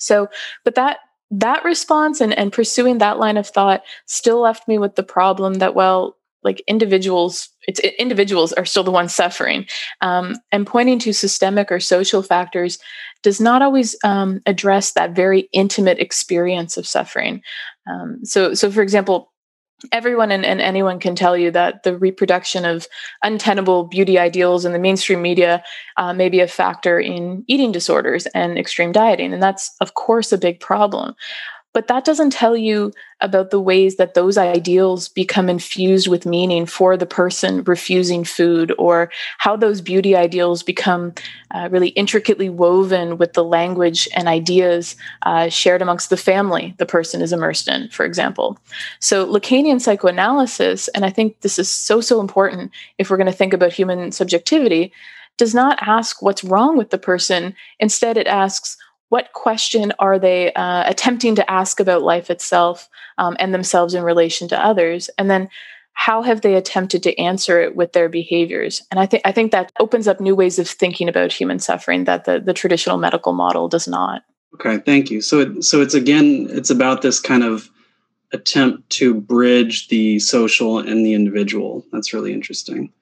So, 0.01 0.27
but 0.63 0.75
that 0.75 0.97
that 1.31 1.63
response 1.63 2.19
and, 2.19 2.37
and 2.37 2.51
pursuing 2.51 2.97
that 2.97 3.17
line 3.17 3.37
of 3.37 3.47
thought 3.47 3.83
still 4.05 4.41
left 4.41 4.67
me 4.67 4.77
with 4.77 4.95
the 4.95 5.03
problem 5.03 5.55
that 5.55 5.75
well 5.75 6.17
like 6.43 6.61
individuals 6.67 7.49
it's 7.67 7.79
individuals 7.79 8.51
are 8.53 8.65
still 8.65 8.83
the 8.83 8.91
ones 8.91 9.13
suffering. 9.13 9.67
Um, 10.01 10.35
and 10.51 10.65
pointing 10.65 10.97
to 10.99 11.13
systemic 11.13 11.71
or 11.71 11.79
social 11.79 12.23
factors 12.23 12.79
does 13.21 13.39
not 13.39 13.61
always 13.61 13.95
um, 14.03 14.41
address 14.47 14.93
that 14.93 15.15
very 15.15 15.47
intimate 15.53 15.99
experience 15.99 16.75
of 16.77 16.87
suffering. 16.87 17.41
Um, 17.89 18.19
so 18.23 18.53
so 18.53 18.71
for 18.71 18.81
example 18.81 19.30
everyone 19.91 20.31
and, 20.31 20.45
and, 20.45 20.61
anyone 20.61 20.99
can 20.99 21.15
tell 21.15 21.35
you 21.35 21.51
that 21.51 21.83
the 21.83 21.97
reproduction 21.97 22.65
of 22.65 22.87
untenable 23.23 23.85
beauty 23.85 24.19
ideals 24.19 24.65
in 24.65 24.73
the 24.73 24.79
mainstream 24.79 25.21
media 25.21 25.63
uh, 25.97 26.13
may 26.13 26.29
be 26.29 26.39
a 26.39 26.47
factor 26.47 26.99
in 26.99 27.43
eating 27.47 27.71
disorders 27.71 28.25
and 28.27 28.57
extreme 28.57 28.91
dieting. 28.91 29.33
And 29.33 29.41
that's, 29.41 29.75
of 29.81 29.93
course, 29.95 30.31
a 30.31 30.37
big 30.37 30.59
problem. 30.59 31.15
But 31.73 31.87
that 31.87 32.03
doesn't 32.03 32.31
tell 32.31 32.57
you 32.57 32.91
about 33.21 33.49
the 33.49 33.59
ways 33.59 33.95
that 33.95 34.13
those 34.13 34.37
ideals 34.37 35.07
become 35.07 35.47
infused 35.49 36.07
with 36.07 36.25
meaning 36.25 36.65
for 36.65 36.97
the 36.97 37.05
person 37.05 37.63
refusing 37.63 38.23
food, 38.23 38.73
or 38.77 39.09
how 39.37 39.55
those 39.55 39.79
beauty 39.79 40.15
ideals 40.15 40.63
become 40.63 41.13
uh, 41.51 41.69
really 41.71 41.89
intricately 41.89 42.49
woven 42.49 43.17
with 43.17 43.33
the 43.33 43.43
language 43.43 44.07
and 44.15 44.27
ideas 44.27 44.95
uh, 45.23 45.47
shared 45.49 45.81
amongst 45.81 46.09
the 46.09 46.17
family 46.17 46.73
the 46.77 46.85
person 46.85 47.21
is 47.21 47.31
immersed 47.31 47.67
in, 47.67 47.89
for 47.89 48.05
example. 48.05 48.57
So, 48.99 49.25
Lacanian 49.25 49.79
psychoanalysis, 49.79 50.87
and 50.89 51.05
I 51.05 51.09
think 51.09 51.41
this 51.41 51.57
is 51.57 51.69
so, 51.69 52.01
so 52.01 52.19
important 52.19 52.71
if 52.97 53.09
we're 53.09 53.17
going 53.17 53.31
to 53.31 53.37
think 53.37 53.53
about 53.53 53.73
human 53.73 54.11
subjectivity, 54.11 54.91
does 55.37 55.55
not 55.55 55.79
ask 55.81 56.21
what's 56.21 56.43
wrong 56.43 56.77
with 56.77 56.89
the 56.89 56.97
person. 56.97 57.55
Instead, 57.79 58.17
it 58.17 58.27
asks, 58.27 58.77
what 59.11 59.33
question 59.33 59.91
are 59.99 60.17
they 60.17 60.53
uh, 60.53 60.89
attempting 60.89 61.35
to 61.35 61.51
ask 61.51 61.81
about 61.81 62.01
life 62.01 62.29
itself 62.29 62.87
um, 63.17 63.35
and 63.39 63.53
themselves 63.53 63.93
in 63.93 64.03
relation 64.03 64.47
to 64.47 64.65
others? 64.65 65.09
And 65.17 65.29
then 65.29 65.49
how 65.91 66.21
have 66.21 66.39
they 66.39 66.55
attempted 66.55 67.03
to 67.03 67.19
answer 67.19 67.59
it 67.59 67.75
with 67.75 67.91
their 67.91 68.07
behaviors? 68.07 68.81
And 68.89 69.01
i 69.01 69.05
think 69.05 69.21
i 69.25 69.33
think 69.33 69.51
that 69.51 69.73
opens 69.81 70.07
up 70.07 70.21
new 70.21 70.33
ways 70.33 70.57
of 70.59 70.67
thinking 70.67 71.09
about 71.09 71.33
human 71.33 71.59
suffering 71.59 72.05
that 72.05 72.23
the, 72.23 72.39
the 72.39 72.53
traditional 72.53 72.97
medical 72.97 73.33
model 73.33 73.67
does 73.67 73.85
not. 73.85 74.23
Okay 74.53 74.77
thank 74.77 75.11
you. 75.11 75.19
So 75.19 75.41
it, 75.41 75.63
so 75.65 75.81
it's 75.81 75.93
again 75.93 76.47
it's 76.49 76.69
about 76.69 77.01
this 77.01 77.19
kind 77.19 77.43
of 77.43 77.69
attempt 78.31 78.89
to 78.91 79.13
bridge 79.13 79.89
the 79.89 80.19
social 80.19 80.79
and 80.79 81.05
the 81.05 81.13
individual. 81.13 81.85
That's 81.91 82.13
really 82.13 82.31
interesting 82.31 82.93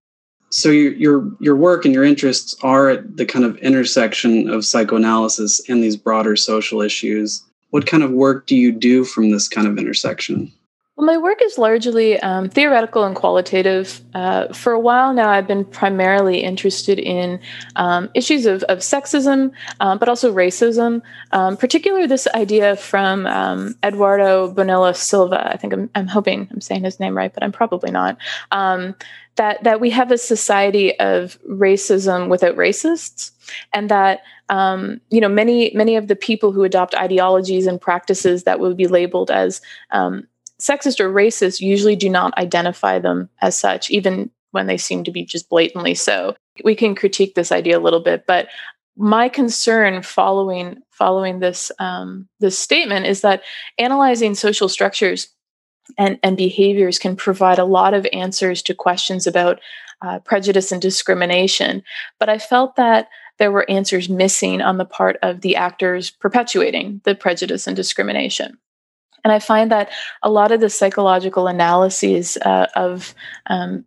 so 0.51 0.69
your, 0.69 0.93
your 0.93 1.31
your 1.39 1.55
work 1.55 1.85
and 1.85 1.93
your 1.93 2.03
interests 2.03 2.55
are 2.63 2.89
at 2.89 3.17
the 3.17 3.25
kind 3.25 3.45
of 3.45 3.57
intersection 3.57 4.49
of 4.49 4.65
psychoanalysis 4.65 5.61
and 5.69 5.83
these 5.83 5.97
broader 5.97 6.35
social 6.35 6.81
issues. 6.81 7.43
What 7.69 7.85
kind 7.85 8.01
of 8.01 8.11
work 8.11 8.47
do 8.47 8.55
you 8.55 8.71
do 8.71 9.05
from 9.05 9.29
this 9.29 9.47
kind 9.47 9.67
of 9.67 9.77
intersection 9.77 10.51
Well, 10.99 11.05
my 11.05 11.17
work 11.17 11.41
is 11.41 11.57
largely 11.57 12.19
um, 12.19 12.49
theoretical 12.49 13.05
and 13.05 13.15
qualitative. 13.15 14.01
Uh, 14.13 14.51
for 14.51 14.73
a 14.73 14.79
while 14.81 15.13
now, 15.13 15.29
I've 15.29 15.47
been 15.47 15.63
primarily 15.63 16.43
interested 16.43 16.99
in 16.99 17.39
um, 17.77 18.09
issues 18.13 18.45
of, 18.45 18.63
of 18.63 18.79
sexism, 18.79 19.53
um, 19.79 19.97
but 19.97 20.09
also 20.09 20.33
racism, 20.35 21.01
um, 21.31 21.55
particularly 21.55 22.05
this 22.05 22.27
idea 22.35 22.75
from 22.75 23.25
um, 23.27 23.75
Eduardo 23.81 24.51
Bonilla 24.51 24.93
Silva. 24.93 25.49
I 25.49 25.55
think 25.55 25.71
I'm, 25.71 25.89
I'm, 25.95 26.07
hoping 26.07 26.49
I'm 26.51 26.59
saying 26.59 26.83
his 26.83 26.99
name 26.99 27.15
right, 27.15 27.33
but 27.33 27.43
I'm 27.43 27.53
probably 27.53 27.91
not. 27.91 28.17
Um, 28.51 28.93
that, 29.37 29.63
that 29.63 29.79
we 29.79 29.91
have 29.91 30.11
a 30.11 30.17
society 30.17 30.99
of 30.99 31.39
racism 31.49 32.27
without 32.27 32.57
racists, 32.57 33.31
and 33.71 33.89
that 33.89 34.19
um, 34.49 34.99
you 35.11 35.21
know 35.21 35.29
many 35.29 35.71
many 35.73 35.95
of 35.95 36.09
the 36.09 36.15
people 36.15 36.51
who 36.51 36.65
adopt 36.65 36.93
ideologies 36.95 37.67
and 37.67 37.79
practices 37.79 38.43
that 38.43 38.59
would 38.59 38.75
be 38.75 38.87
labeled 38.87 39.31
as 39.31 39.61
um, 39.91 40.27
sexist 40.61 40.99
or 40.99 41.11
racist 41.11 41.61
usually 41.61 41.95
do 41.95 42.09
not 42.09 42.37
identify 42.37 42.99
them 42.99 43.29
as 43.41 43.57
such, 43.57 43.89
even 43.89 44.29
when 44.51 44.67
they 44.67 44.77
seem 44.77 45.03
to 45.03 45.11
be 45.11 45.23
just 45.23 45.49
blatantly 45.49 45.95
so. 45.95 46.35
We 46.63 46.75
can 46.75 46.95
critique 46.95 47.35
this 47.35 47.51
idea 47.51 47.77
a 47.77 47.81
little 47.81 48.01
bit, 48.01 48.25
but 48.27 48.47
my 48.97 49.29
concern 49.29 50.01
following 50.01 50.81
following 50.91 51.39
this 51.39 51.71
um, 51.79 52.27
this 52.39 52.59
statement 52.59 53.05
is 53.05 53.21
that 53.21 53.43
analyzing 53.77 54.35
social 54.35 54.67
structures 54.67 55.29
and, 55.97 56.19
and 56.21 56.35
behaviors 56.35 56.99
can 56.99 57.15
provide 57.15 57.59
a 57.59 57.65
lot 57.65 57.93
of 57.93 58.05
answers 58.11 58.61
to 58.63 58.75
questions 58.75 59.25
about 59.25 59.59
uh, 60.01 60.19
prejudice 60.19 60.71
and 60.71 60.81
discrimination. 60.81 61.81
But 62.19 62.29
I 62.29 62.37
felt 62.37 62.75
that 62.75 63.07
there 63.37 63.51
were 63.51 63.69
answers 63.69 64.09
missing 64.09 64.61
on 64.61 64.77
the 64.77 64.85
part 64.85 65.17
of 65.23 65.41
the 65.41 65.55
actors 65.55 66.09
perpetuating 66.09 67.01
the 67.05 67.15
prejudice 67.15 67.67
and 67.67 67.75
discrimination. 67.75 68.57
And 69.23 69.31
I 69.31 69.39
find 69.39 69.71
that 69.71 69.89
a 70.23 70.29
lot 70.29 70.51
of 70.51 70.61
the 70.61 70.69
psychological 70.69 71.47
analyses 71.47 72.37
uh, 72.37 72.67
of 72.75 73.13
um, 73.47 73.85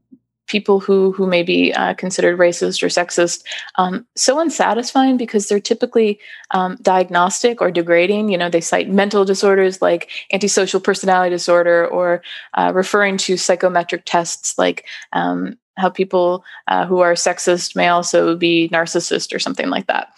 people 0.52 0.80
who 0.80 1.12
who 1.12 1.26
may 1.26 1.42
be 1.42 1.72
uh, 1.72 1.94
considered 1.94 2.38
racist 2.38 2.82
or 2.82 2.88
sexist 2.88 3.42
um, 3.76 4.06
so 4.16 4.38
unsatisfying 4.38 5.16
because 5.16 5.48
they're 5.48 5.60
typically 5.60 6.18
um, 6.50 6.76
diagnostic 6.82 7.62
or 7.62 7.70
degrading. 7.70 8.28
You 8.28 8.36
know, 8.36 8.50
they 8.50 8.60
cite 8.60 8.90
mental 8.90 9.24
disorders 9.24 9.80
like 9.80 10.10
antisocial 10.32 10.80
personality 10.80 11.30
disorder 11.30 11.86
or 11.86 12.22
uh, 12.54 12.70
referring 12.74 13.16
to 13.18 13.36
psychometric 13.36 14.02
tests 14.04 14.58
like 14.58 14.84
um, 15.12 15.58
how 15.78 15.88
people 15.88 16.44
uh, 16.68 16.84
who 16.86 17.00
are 17.00 17.14
sexist 17.14 17.74
may 17.74 17.88
also 17.88 18.36
be 18.36 18.68
narcissist 18.70 19.34
or 19.34 19.38
something 19.38 19.70
like 19.70 19.86
that. 19.86 20.08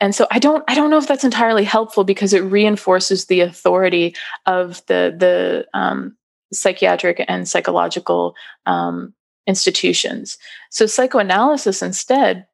And 0.00 0.14
so 0.14 0.26
i 0.30 0.38
don't 0.38 0.64
i 0.66 0.74
don't 0.74 0.90
know 0.90 0.98
if 0.98 1.06
that's 1.06 1.24
entirely 1.24 1.64
helpful 1.64 2.04
because 2.04 2.32
it 2.32 2.40
reinforces 2.40 3.26
the 3.26 3.40
authority 3.40 4.14
of 4.46 4.84
the 4.86 5.14
the 5.16 5.66
um, 5.78 6.16
psychiatric 6.52 7.24
and 7.28 7.48
psychological 7.48 8.34
um, 8.66 9.14
institutions. 9.46 10.38
So 10.70 10.86
psychoanalysis 10.86 11.82
instead 11.82 12.46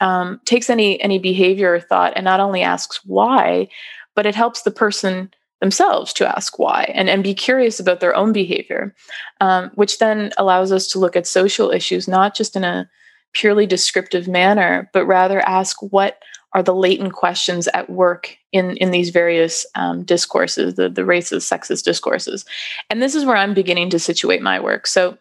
um, 0.00 0.40
takes 0.44 0.70
any 0.70 1.00
any 1.00 1.18
behavior 1.18 1.74
or 1.74 1.80
thought 1.80 2.12
and 2.16 2.24
not 2.24 2.40
only 2.40 2.62
asks 2.62 3.00
why 3.04 3.68
but 4.14 4.26
it 4.26 4.34
helps 4.34 4.62
the 4.62 4.70
person 4.70 5.32
themselves 5.60 6.12
to 6.12 6.36
ask 6.36 6.58
why 6.58 6.92
and, 6.94 7.08
and 7.10 7.24
be 7.24 7.34
curious 7.34 7.80
about 7.80 7.98
their 7.98 8.14
own 8.14 8.32
behavior 8.32 8.94
um, 9.40 9.72
which 9.74 9.98
then 9.98 10.30
allows 10.38 10.70
us 10.70 10.86
to 10.86 11.00
look 11.00 11.16
at 11.16 11.26
social 11.26 11.72
issues 11.72 12.06
not 12.06 12.36
just 12.36 12.54
in 12.54 12.62
a 12.62 12.88
purely 13.32 13.66
descriptive 13.66 14.28
manner 14.28 14.88
but 14.92 15.04
rather 15.04 15.40
ask 15.40 15.82
what 15.82 16.22
are 16.52 16.62
the 16.62 16.74
latent 16.74 17.12
questions 17.12 17.68
at 17.68 17.90
work 17.90 18.36
in 18.52 18.76
in 18.78 18.90
these 18.90 19.10
various 19.10 19.66
um, 19.74 20.04
discourses, 20.04 20.74
the 20.74 20.88
the 20.88 21.02
racist, 21.02 21.50
sexist 21.50 21.84
discourses, 21.84 22.44
and 22.90 23.02
this 23.02 23.14
is 23.14 23.24
where 23.24 23.36
I'm 23.36 23.54
beginning 23.54 23.90
to 23.90 23.98
situate 23.98 24.42
my 24.42 24.60
work. 24.60 24.86
So. 24.86 25.18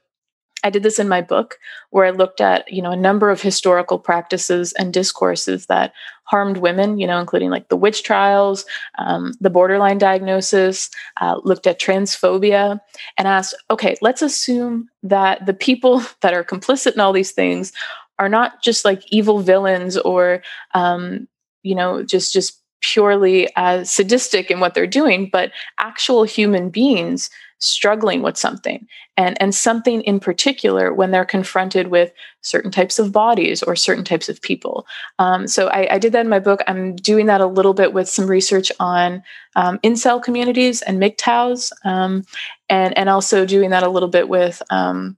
I 0.64 0.72
did 0.72 0.82
this 0.82 0.98
in 0.98 1.08
my 1.08 1.22
book 1.22 1.60
where 1.92 2.08
I 2.08 2.10
looked 2.10 2.42
at, 2.42 2.70
you 2.74 2.82
know, 2.82 2.90
a 2.90 2.96
number 2.96 3.30
of 3.30 3.40
historical 3.40 4.00
practices 4.00 4.74
and 4.74 4.92
discourses 4.92 5.68
that 5.68 5.94
harmed 6.24 6.58
women, 6.58 6.98
you 6.98 7.06
know, 7.06 7.20
including 7.20 7.52
like 7.52 7.70
the 7.70 7.78
witch 7.78 8.02
trials, 8.02 8.66
um, 8.98 9.34
the 9.40 9.52
borderline 9.52 10.00
diagnosis, 10.00 10.90
uh, 11.22 11.40
looked 11.44 11.68
at 11.68 11.80
transphobia, 11.80 12.82
and 13.20 13.28
asked, 13.28 13.54
okay, 13.70 13.96
let's 14.02 14.24
assume 14.24 14.90
that 15.04 15.46
the 15.46 15.54
people 15.54 16.02
that 16.22 16.34
are 16.34 16.44
complicit 16.44 16.94
in 16.94 17.00
all 17.00 17.14
these 17.14 17.32
things 17.32 17.72
are 18.20 18.30
not 18.30 18.62
just 18.64 18.86
like 18.86 19.04
evil 19.12 19.40
villains 19.40 19.98
or 19.98 20.42
um, 20.74 21.28
you 21.64 21.76
know 21.76 22.04
just 22.04 22.34
just 22.34 22.62
purely 22.82 23.54
uh, 23.56 23.84
sadistic 23.84 24.52
in 24.52 24.60
what 24.60 24.74
they're 24.74 24.86
doing 24.86 25.30
but 25.32 25.52
actual 25.80 26.24
human 26.24 26.70
beings 26.70 27.30
struggling 27.60 28.22
with 28.22 28.38
something. 28.38 28.88
And 29.16 29.40
and 29.42 29.54
something 29.54 30.02
in 30.02 30.20
particular 30.20 30.94
when 30.94 31.12
they're 31.12 31.26
confronted 31.26 31.88
with 31.88 32.12
certain 32.42 32.72
types 32.72 33.00
of 33.00 33.12
bodies 33.12 33.64
or 33.64 33.76
certain 33.76 34.04
types 34.04 34.30
of 34.30 34.42
people. 34.42 34.86
Um, 35.18 35.48
so 35.48 35.68
I, 35.68 35.96
I, 35.96 35.98
did 35.98 36.12
that 36.14 36.22
in 36.22 36.30
my 36.30 36.40
book. 36.40 36.62
I'm 36.68 36.96
doing 36.96 37.26
that 37.26 37.42
a 37.42 37.48
little 37.48 37.74
bit 37.74 37.94
with 37.94 38.08
some 38.08 38.28
research 38.28 38.72
on 38.80 39.24
um, 39.56 39.80
incel 39.80 40.22
communities 40.22 40.84
and 40.84 41.02
MGTOWs 41.02 41.72
um, 41.84 42.26
and 42.70 42.96
and 42.96 43.10
also 43.10 43.46
doing 43.46 43.72
that 43.72 43.84
a 43.84 43.90
little 43.90 44.10
bit 44.10 44.30
with 44.30 44.62
um, 44.70 45.18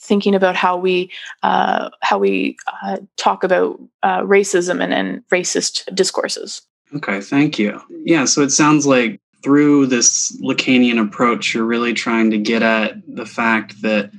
thinking 0.00 0.34
about 0.34 0.56
how 0.56 0.76
we 0.76 1.10
uh, 1.42 1.90
how 2.02 2.18
we 2.18 2.56
uh, 2.82 2.98
talk 3.16 3.44
about 3.44 3.80
uh, 4.02 4.20
racism 4.22 4.82
and, 4.82 4.92
and 4.92 5.26
racist 5.28 5.94
discourses. 5.94 6.62
Okay, 6.94 7.20
thank 7.20 7.58
you. 7.58 7.80
Yeah, 8.04 8.24
so 8.24 8.42
it 8.42 8.50
sounds 8.50 8.86
like 8.86 9.20
through 9.42 9.86
this 9.86 10.36
Lacanian 10.40 11.00
approach, 11.00 11.54
you're 11.54 11.64
really 11.64 11.92
trying 11.92 12.30
to 12.30 12.38
get 12.38 12.62
at 12.62 12.94
the 13.06 13.26
fact 13.26 13.80
that 13.82 14.10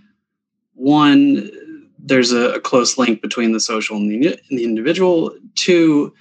one, 0.74 1.50
there's 1.98 2.32
a, 2.32 2.52
a 2.52 2.60
close 2.60 2.98
link 2.98 3.22
between 3.22 3.52
the 3.52 3.60
social 3.60 3.98
and 3.98 4.10
the, 4.10 4.28
and 4.28 4.60
the 4.60 4.64
individual. 4.64 5.36
Two, 5.56 6.14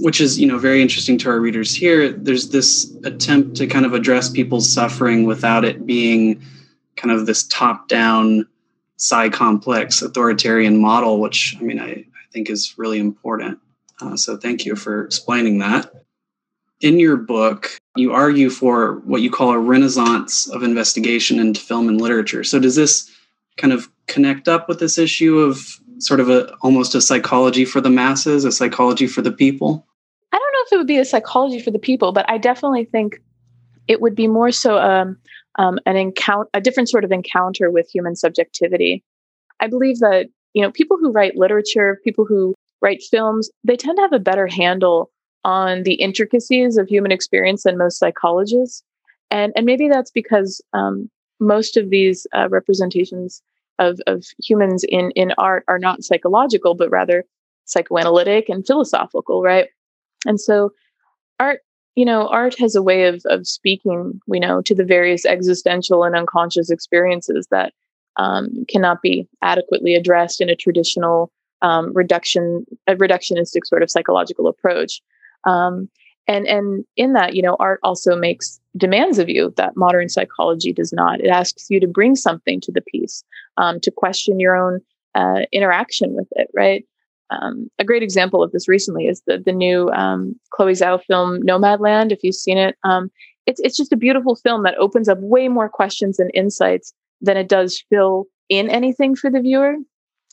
which 0.00 0.20
is 0.20 0.38
you 0.38 0.46
know 0.46 0.58
very 0.58 0.82
interesting 0.82 1.18
to 1.18 1.30
our 1.30 1.40
readers 1.40 1.74
here. 1.74 2.12
There's 2.12 2.50
this 2.50 2.94
attempt 3.04 3.56
to 3.56 3.66
kind 3.66 3.86
of 3.86 3.94
address 3.94 4.28
people's 4.28 4.70
suffering 4.70 5.24
without 5.24 5.64
it 5.64 5.86
being 5.86 6.42
kind 6.96 7.12
of 7.12 7.26
this 7.26 7.44
top-down 7.44 8.46
psy 9.00 9.30
complex 9.30 10.02
authoritarian 10.02 10.78
model, 10.78 11.20
which 11.20 11.56
I 11.58 11.62
mean, 11.62 11.80
I, 11.80 11.90
I 11.90 12.04
think 12.32 12.50
is 12.50 12.74
really 12.76 12.98
important. 12.98 13.58
Uh, 14.00 14.16
so 14.16 14.36
thank 14.36 14.64
you 14.64 14.76
for 14.76 15.04
explaining 15.04 15.58
that. 15.58 15.90
In 16.80 16.98
your 16.98 17.16
book, 17.16 17.78
you 17.96 18.12
argue 18.12 18.50
for 18.50 19.00
what 19.00 19.22
you 19.22 19.30
call 19.30 19.50
a 19.50 19.58
renaissance 19.58 20.48
of 20.48 20.62
investigation 20.62 21.38
into 21.38 21.60
film 21.60 21.88
and 21.88 22.00
literature. 22.00 22.44
So 22.44 22.58
does 22.58 22.76
this 22.76 23.10
kind 23.56 23.72
of 23.72 23.88
connect 24.06 24.48
up 24.48 24.68
with 24.68 24.80
this 24.80 24.98
issue 24.98 25.38
of 25.38 25.80
sort 25.98 26.20
of 26.20 26.28
a 26.28 26.54
almost 26.62 26.94
a 26.94 27.00
psychology 27.00 27.64
for 27.64 27.80
the 27.80 27.90
masses, 27.90 28.44
a 28.44 28.52
psychology 28.52 29.06
for 29.06 29.22
the 29.22 29.32
people? 29.32 29.86
I 30.32 30.38
don't 30.38 30.52
know 30.52 30.64
if 30.66 30.72
it 30.72 30.76
would 30.76 30.86
be 30.86 30.98
a 30.98 31.04
psychology 31.04 31.60
for 31.60 31.70
the 31.70 31.78
people, 31.78 32.12
but 32.12 32.28
I 32.28 32.38
definitely 32.38 32.84
think 32.84 33.20
it 33.88 34.00
would 34.00 34.14
be 34.14 34.28
more 34.28 34.52
so 34.52 34.78
um, 34.78 35.18
um, 35.60 35.78
an 35.84 35.94
encounter, 35.94 36.48
a 36.54 36.60
different 36.60 36.88
sort 36.88 37.04
of 37.04 37.12
encounter 37.12 37.70
with 37.70 37.88
human 37.90 38.16
subjectivity. 38.16 39.04
I 39.60 39.66
believe 39.66 39.98
that 39.98 40.28
you 40.54 40.62
know 40.62 40.72
people 40.72 40.96
who 40.98 41.12
write 41.12 41.36
literature, 41.36 42.00
people 42.02 42.24
who 42.24 42.54
write 42.80 43.02
films, 43.02 43.50
they 43.62 43.76
tend 43.76 43.98
to 43.98 44.02
have 44.02 44.14
a 44.14 44.18
better 44.18 44.46
handle 44.46 45.10
on 45.44 45.82
the 45.82 45.94
intricacies 45.94 46.78
of 46.78 46.88
human 46.88 47.12
experience 47.12 47.64
than 47.64 47.76
most 47.76 47.98
psychologists, 47.98 48.82
and 49.30 49.52
and 49.54 49.66
maybe 49.66 49.88
that's 49.88 50.10
because 50.10 50.62
um, 50.72 51.10
most 51.40 51.76
of 51.76 51.90
these 51.90 52.26
uh, 52.34 52.48
representations 52.48 53.42
of 53.78 54.00
of 54.06 54.24
humans 54.42 54.82
in 54.88 55.10
in 55.10 55.32
art 55.36 55.64
are 55.68 55.78
not 55.78 56.02
psychological, 56.02 56.74
but 56.74 56.90
rather 56.90 57.24
psychoanalytic 57.66 58.48
and 58.48 58.66
philosophical, 58.66 59.42
right? 59.42 59.68
And 60.24 60.40
so 60.40 60.72
art 61.38 61.60
you 62.00 62.06
know, 62.06 62.28
art 62.28 62.58
has 62.58 62.74
a 62.74 62.82
way 62.82 63.04
of 63.04 63.20
of 63.26 63.46
speaking, 63.46 64.18
we 64.26 64.40
know, 64.40 64.62
to 64.62 64.74
the 64.74 64.86
various 64.86 65.26
existential 65.26 66.02
and 66.02 66.16
unconscious 66.16 66.70
experiences 66.70 67.46
that 67.50 67.74
um, 68.16 68.64
cannot 68.68 69.02
be 69.02 69.28
adequately 69.42 69.94
addressed 69.94 70.40
in 70.40 70.48
a 70.48 70.56
traditional 70.56 71.30
um, 71.60 71.92
reduction, 71.92 72.64
a 72.86 72.94
reductionistic 72.94 73.66
sort 73.66 73.82
of 73.82 73.90
psychological 73.90 74.46
approach. 74.48 75.02
Um, 75.44 75.90
and 76.26 76.46
and 76.46 76.86
in 76.96 77.12
that, 77.12 77.34
you 77.34 77.42
know, 77.42 77.58
art 77.60 77.80
also 77.82 78.16
makes 78.16 78.58
demands 78.78 79.18
of 79.18 79.28
you 79.28 79.52
that 79.58 79.76
modern 79.76 80.08
psychology 80.08 80.72
does 80.72 80.94
not. 80.94 81.20
It 81.20 81.28
asks 81.28 81.66
you 81.68 81.80
to 81.80 81.86
bring 81.86 82.16
something 82.16 82.62
to 82.62 82.72
the 82.72 82.80
piece, 82.80 83.22
um, 83.58 83.78
to 83.80 83.90
question 83.90 84.40
your 84.40 84.56
own 84.56 84.80
uh, 85.14 85.40
interaction 85.52 86.14
with 86.14 86.28
it, 86.30 86.48
right? 86.54 86.82
Um, 87.30 87.68
a 87.78 87.84
great 87.84 88.02
example 88.02 88.42
of 88.42 88.52
this 88.52 88.68
recently 88.68 89.06
is 89.06 89.22
the 89.26 89.38
the 89.38 89.52
new 89.52 89.90
um, 89.90 90.34
Chloe 90.50 90.72
Zhao 90.72 91.02
film 91.04 91.40
Nomadland. 91.42 92.12
If 92.12 92.20
you've 92.22 92.34
seen 92.34 92.58
it, 92.58 92.76
um, 92.84 93.10
it's 93.46 93.60
it's 93.60 93.76
just 93.76 93.92
a 93.92 93.96
beautiful 93.96 94.36
film 94.36 94.62
that 94.64 94.76
opens 94.78 95.08
up 95.08 95.18
way 95.20 95.48
more 95.48 95.68
questions 95.68 96.18
and 96.18 96.30
insights 96.34 96.92
than 97.20 97.36
it 97.36 97.48
does 97.48 97.82
fill 97.90 98.26
in 98.48 98.68
anything 98.68 99.14
for 99.14 99.30
the 99.30 99.40
viewer, 99.40 99.76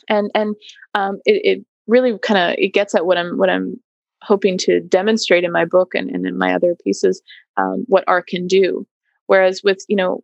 and 0.10 0.32
and 0.34 0.56
um, 0.94 1.20
it, 1.25 1.42
it 1.44 1.66
really 1.88 2.18
kind 2.20 2.39
of 2.51 2.58
it 2.58 2.74
gets 2.74 2.96
at 2.96 3.06
what 3.06 3.18
I'm 3.18 3.38
what 3.38 3.50
I'm 3.50 3.80
hoping 4.24 4.58
to 4.58 4.80
demonstrate 4.82 5.44
in 5.44 5.51
my 5.51 5.63
book 5.63 5.94
and, 5.94 6.10
and 6.10 6.25
in 6.25 6.38
my 6.38 6.54
other 6.54 6.75
pieces 6.84 7.22
um, 7.56 7.86
what 7.88 8.04
art 8.08 8.25
can 8.27 8.48
do 8.48 8.86
Whereas 9.27 9.62
with, 9.63 9.86
you 9.88 9.96
know, 9.96 10.24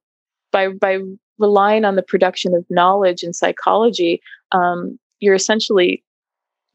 by 0.52 0.70
by 0.70 1.00
relying 1.38 1.86
on 1.86 1.96
the 1.96 2.04
production 2.04 2.56
of 2.56 2.66
knowledge 2.70 3.24
and 3.24 3.36
psychology, 3.36 4.22
um, 4.52 4.98
you're 5.20 5.36
essentially 5.36 6.04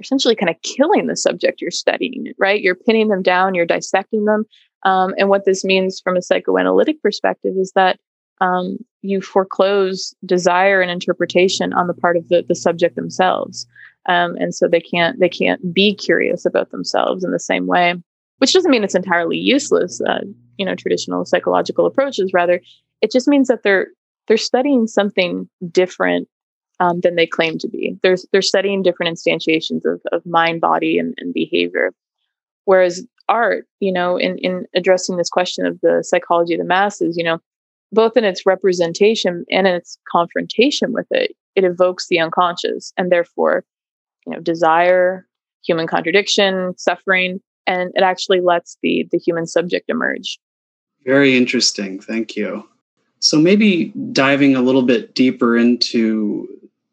essentially 0.00 0.34
kind 0.34 0.50
of 0.50 0.60
killing 0.62 1.06
the 1.06 1.16
subject 1.16 1.60
you're 1.60 1.70
studying, 1.70 2.32
right? 2.38 2.60
You're 2.60 2.74
pinning 2.74 3.08
them 3.08 3.22
down, 3.22 3.54
you're 3.54 3.66
dissecting 3.66 4.24
them. 4.24 4.44
Um, 4.84 5.14
and 5.18 5.28
what 5.28 5.44
this 5.44 5.64
means 5.64 6.00
from 6.00 6.16
a 6.16 6.22
psychoanalytic 6.22 7.02
perspective 7.02 7.54
is 7.58 7.72
that 7.74 7.98
um, 8.40 8.78
you 9.02 9.20
foreclose 9.20 10.14
desire 10.24 10.80
and 10.80 10.90
interpretation 10.90 11.72
on 11.72 11.86
the 11.86 11.94
part 11.94 12.16
of 12.16 12.28
the, 12.28 12.44
the 12.46 12.54
subject 12.54 12.94
themselves. 12.94 13.66
Um, 14.08 14.36
and 14.36 14.54
so 14.54 14.68
they 14.68 14.80
can't 14.80 15.18
they 15.20 15.28
can't 15.28 15.74
be 15.74 15.94
curious 15.94 16.46
about 16.46 16.70
themselves 16.70 17.24
in 17.24 17.32
the 17.32 17.40
same 17.40 17.66
way, 17.66 17.94
which 18.38 18.52
doesn't 18.52 18.70
mean 18.70 18.84
it's 18.84 18.94
entirely 18.94 19.36
useless. 19.36 20.00
Uh, 20.00 20.20
you 20.56 20.64
know, 20.64 20.74
traditional 20.74 21.24
psychological 21.24 21.86
approaches. 21.86 22.32
Rather, 22.32 22.60
it 23.02 23.12
just 23.12 23.28
means 23.28 23.48
that 23.48 23.62
they're 23.64 23.88
they're 24.26 24.36
studying 24.36 24.86
something 24.86 25.48
different 25.70 26.28
um, 26.80 27.00
than 27.00 27.16
they 27.16 27.26
claim 27.26 27.58
to 27.58 27.68
be. 27.68 27.96
They're 28.02 28.16
they're 28.32 28.42
studying 28.42 28.82
different 28.82 29.16
instantiations 29.16 29.84
of 29.84 30.00
of 30.12 30.24
mind, 30.26 30.60
body, 30.60 30.98
and, 30.98 31.14
and 31.18 31.32
behavior. 31.32 31.92
Whereas 32.64 33.06
art, 33.28 33.66
you 33.80 33.92
know, 33.92 34.16
in 34.16 34.38
in 34.38 34.66
addressing 34.74 35.16
this 35.16 35.30
question 35.30 35.66
of 35.66 35.80
the 35.80 36.04
psychology 36.06 36.54
of 36.54 36.60
the 36.60 36.66
masses, 36.66 37.16
you 37.16 37.24
know, 37.24 37.38
both 37.92 38.16
in 38.16 38.24
its 38.24 38.46
representation 38.46 39.44
and 39.50 39.66
in 39.66 39.74
its 39.74 39.98
confrontation 40.10 40.92
with 40.92 41.06
it, 41.10 41.34
it 41.54 41.64
evokes 41.64 42.08
the 42.08 42.20
unconscious 42.20 42.92
and 42.96 43.10
therefore, 43.10 43.64
you 44.26 44.32
know, 44.32 44.40
desire, 44.40 45.26
human 45.64 45.86
contradiction, 45.86 46.74
suffering, 46.76 47.40
and 47.66 47.90
it 47.94 48.02
actually 48.02 48.40
lets 48.40 48.76
the 48.82 49.06
the 49.10 49.18
human 49.18 49.46
subject 49.46 49.88
emerge. 49.88 50.38
Very 51.04 51.36
interesting. 51.36 52.00
Thank 52.00 52.36
you. 52.36 52.68
So 53.20 53.38
maybe 53.38 53.86
diving 54.12 54.54
a 54.54 54.62
little 54.62 54.82
bit 54.82 55.14
deeper 55.14 55.56
into 55.56 56.46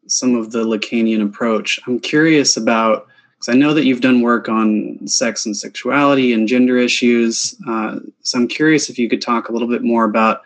some 0.08 0.34
of 0.34 0.52
the 0.52 0.64
Lacanian 0.64 1.22
approach, 1.22 1.80
I'm 1.86 1.98
curious 2.00 2.56
about 2.56 3.06
because 3.36 3.54
I 3.54 3.58
know 3.58 3.74
that 3.74 3.84
you've 3.84 4.00
done 4.00 4.22
work 4.22 4.48
on 4.48 4.98
sex 5.06 5.44
and 5.44 5.56
sexuality 5.56 6.32
and 6.32 6.48
gender 6.48 6.78
issues. 6.78 7.54
Uh, 7.68 7.98
so 8.22 8.38
I'm 8.38 8.48
curious 8.48 8.88
if 8.88 8.98
you 8.98 9.08
could 9.08 9.20
talk 9.20 9.48
a 9.48 9.52
little 9.52 9.68
bit 9.68 9.82
more 9.82 10.04
about 10.04 10.42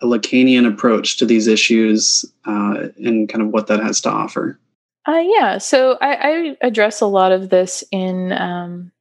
a 0.00 0.06
Lacanian 0.06 0.66
approach 0.66 1.16
to 1.18 1.26
these 1.26 1.46
issues 1.46 2.24
uh, 2.44 2.88
and 2.98 3.28
kind 3.28 3.42
of 3.42 3.48
what 3.48 3.66
that 3.68 3.80
has 3.80 4.00
to 4.02 4.10
offer. 4.10 4.58
Uh, 5.06 5.22
yeah, 5.24 5.58
so 5.58 5.96
I, 6.02 6.14
I, 6.14 6.56
address 6.60 7.00
a 7.00 7.06
lot 7.06 7.32
of 7.32 7.48
this 7.48 7.82
in 7.90 8.30
um, 8.32 8.92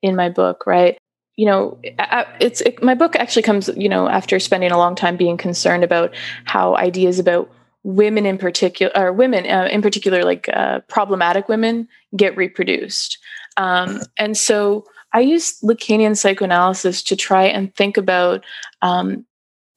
in 0.00 0.16
my 0.16 0.30
book, 0.30 0.66
right? 0.66 0.96
You 1.36 1.44
know, 1.44 1.78
it's 2.40 2.62
it, 2.62 2.82
my 2.82 2.94
book 2.94 3.16
actually 3.16 3.42
comes, 3.42 3.68
you 3.76 3.88
know, 3.88 4.08
after 4.08 4.40
spending 4.40 4.70
a 4.70 4.78
long 4.78 4.94
time 4.94 5.16
being 5.16 5.36
concerned 5.36 5.84
about 5.84 6.14
how 6.44 6.74
ideas 6.76 7.18
about 7.18 7.50
women 7.84 8.26
in 8.26 8.38
particular, 8.38 8.92
or 8.96 9.12
women 9.12 9.46
uh, 9.46 9.68
in 9.70 9.82
particular, 9.82 10.24
like 10.24 10.48
uh, 10.52 10.80
problematic 10.88 11.48
women, 11.48 11.88
get 12.16 12.36
reproduced, 12.36 13.18
um, 13.56 14.00
and 14.18 14.36
so 14.36 14.84
I 15.12 15.20
use 15.20 15.60
Lacanian 15.60 16.16
psychoanalysis 16.16 17.02
to 17.04 17.16
try 17.16 17.44
and 17.44 17.74
think 17.74 17.96
about 17.96 18.44
um, 18.80 19.26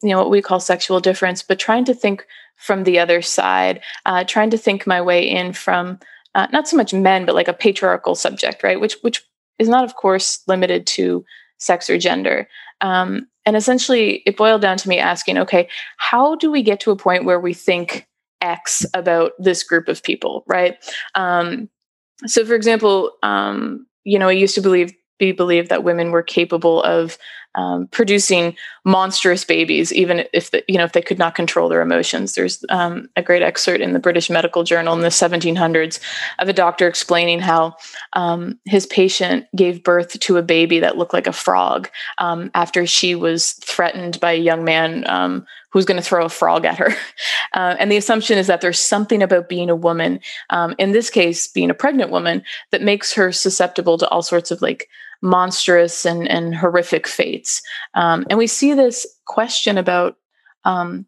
you 0.02 0.10
know 0.10 0.20
what 0.20 0.30
we 0.30 0.42
call 0.42 0.60
sexual 0.60 1.00
difference 1.00 1.42
but 1.42 1.60
trying 1.60 1.86
to 1.86 1.94
think 1.94 2.26
from 2.58 2.84
the 2.84 3.00
other 3.00 3.22
side 3.22 3.82
uh, 4.06 4.24
trying 4.24 4.50
to 4.50 4.58
think 4.58 4.86
my 4.86 5.02
way 5.02 5.28
in 5.28 5.54
from 5.54 6.00
uh, 6.36 6.48
not 6.52 6.68
so 6.68 6.78
much 6.78 6.94
men 6.94 7.26
but 7.26 7.36
like 7.36 7.48
a 7.48 7.54
patriarchal 7.54 8.16
subject 8.16 8.64
right? 8.64 8.80
Which 8.80 8.98
which 9.02 9.24
is 9.58 9.70
not 9.70 9.84
of 9.84 9.96
course 9.96 10.42
limited 10.48 10.86
to 10.88 11.26
sex 11.58 11.90
or 11.90 11.98
gender. 11.98 12.48
Um, 12.82 13.28
and 13.46 13.56
essentially 13.56 14.24
it 14.26 14.38
boiled 14.38 14.62
down 14.62 14.78
to 14.78 14.90
me 14.90 15.00
asking 15.00 15.38
okay 15.38 15.68
how 15.98 16.36
do 16.36 16.52
we 16.52 16.64
get 16.64 16.80
to 16.80 16.92
a 16.92 16.96
point 16.96 17.26
where 17.26 17.40
we 17.40 17.54
think 17.54 18.08
x 18.42 18.86
about 18.94 19.32
this 19.40 19.64
group 19.64 19.88
of 19.88 20.04
people 20.04 20.44
right? 20.48 20.78
Um, 21.16 21.70
so 22.26 22.46
for 22.46 22.56
example 22.56 23.12
um, 23.24 23.86
you 24.04 24.20
know 24.20 24.30
i 24.30 24.34
used 24.34 24.56
to 24.56 24.62
believe 24.62 24.94
be 25.18 25.32
believed 25.32 25.70
that 25.70 25.84
women 25.84 26.12
were 26.12 26.24
capable 26.24 26.84
of 26.84 27.18
um, 27.56 27.88
producing 27.88 28.56
monstrous 28.84 29.44
babies, 29.44 29.92
even 29.94 30.26
if 30.34 30.52
the, 30.52 30.64
you 30.68 30.78
know 30.78 30.84
if 30.84 30.94
they 30.94 31.02
could 31.02 31.20
not 31.20 31.36
control 31.36 31.70
their 31.70 31.82
emotions. 31.82 32.34
There's 32.34 32.64
um, 32.70 33.10
a 33.16 33.24
great 33.24 33.42
excerpt 33.42 33.82
in 33.82 33.94
the 33.94 34.00
British 34.00 34.30
Medical 34.30 34.64
Journal 34.64 34.94
in 34.94 35.02
the 35.02 35.08
1700s 35.08 36.00
of 36.40 36.50
a 36.50 36.54
doctor 36.54 36.88
explaining 36.88 37.40
how 37.40 37.78
um, 38.14 38.60
his 38.66 38.86
patient 38.86 39.48
gave 39.56 39.84
birth 39.84 40.20
to 40.20 40.38
a 40.38 40.44
baby 40.44 40.80
that 40.80 40.98
looked 40.98 41.14
like 41.14 41.28
a 41.28 41.34
frog 41.34 41.90
um, 42.18 42.52
after 42.54 42.86
she 42.86 43.16
was 43.16 43.54
threatened 43.54 44.20
by 44.20 44.34
a 44.34 44.40
young 44.40 44.64
man 44.64 45.08
um, 45.10 45.46
who's 45.72 45.86
going 45.86 46.02
to 46.02 46.08
throw 46.08 46.26
a 46.26 46.30
frog 46.30 46.66
at 46.66 46.78
her. 46.78 46.94
Uh, 47.54 47.74
and 47.80 47.90
the 47.90 47.96
assumption 47.96 48.38
is 48.38 48.48
that 48.48 48.60
there's 48.60 48.82
something 48.82 49.24
about 49.24 49.48
being 49.48 49.70
a 49.70 49.76
woman, 49.76 50.20
um, 50.50 50.76
in 50.78 50.92
this 50.92 51.10
case, 51.10 51.48
being 51.48 51.70
a 51.70 51.74
pregnant 51.74 52.12
woman, 52.12 52.44
that 52.72 52.82
makes 52.82 53.14
her 53.14 53.32
susceptible 53.32 53.98
to 53.98 54.06
all 54.10 54.22
sorts 54.22 54.52
of 54.52 54.62
like 54.62 54.90
monstrous 55.26 56.06
and, 56.06 56.28
and 56.30 56.56
horrific 56.56 57.08
fates. 57.08 57.62
Um, 57.96 58.26
and 58.30 58.38
we 58.38 58.48
see 58.48 58.74
this 58.74 59.06
question 59.26 59.78
about, 59.78 60.16
um, 60.64 61.06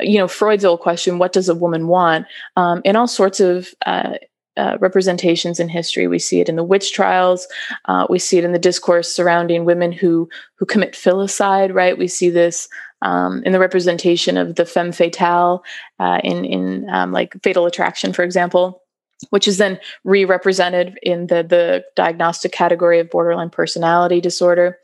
you 0.00 0.18
know, 0.18 0.28
Freud's 0.28 0.64
old 0.64 0.80
question, 0.80 1.18
what 1.18 1.32
does 1.32 1.48
a 1.48 1.54
woman 1.54 1.88
want? 1.88 2.26
Um, 2.56 2.82
in 2.84 2.94
all 2.94 3.08
sorts 3.08 3.40
of 3.40 3.70
uh, 3.86 4.14
uh, 4.56 4.76
representations 4.80 5.58
in 5.58 5.68
history. 5.68 6.06
We 6.06 6.20
see 6.20 6.40
it 6.40 6.48
in 6.48 6.54
the 6.54 6.62
witch 6.62 6.92
trials. 6.92 7.48
Uh, 7.86 8.06
we 8.08 8.20
see 8.20 8.38
it 8.38 8.44
in 8.44 8.52
the 8.52 8.58
discourse 8.58 9.12
surrounding 9.12 9.64
women 9.64 9.90
who 9.90 10.28
who 10.54 10.64
commit 10.64 10.92
filicide. 10.92 11.74
Right. 11.74 11.98
We 11.98 12.06
see 12.06 12.30
this 12.30 12.68
um, 13.02 13.42
in 13.44 13.50
the 13.50 13.58
representation 13.58 14.36
of 14.36 14.54
the 14.54 14.64
femme 14.64 14.92
fatale 14.92 15.64
uh, 15.98 16.20
in 16.22 16.44
in 16.44 16.88
um, 16.88 17.10
like 17.10 17.34
Fatal 17.42 17.66
Attraction, 17.66 18.12
for 18.12 18.22
example 18.22 18.83
which 19.30 19.48
is 19.48 19.58
then 19.58 19.78
re-represented 20.04 20.98
in 21.02 21.26
the 21.28 21.42
the 21.42 21.84
diagnostic 21.96 22.52
category 22.52 23.00
of 23.00 23.10
borderline 23.10 23.50
personality 23.50 24.20
disorder. 24.20 24.78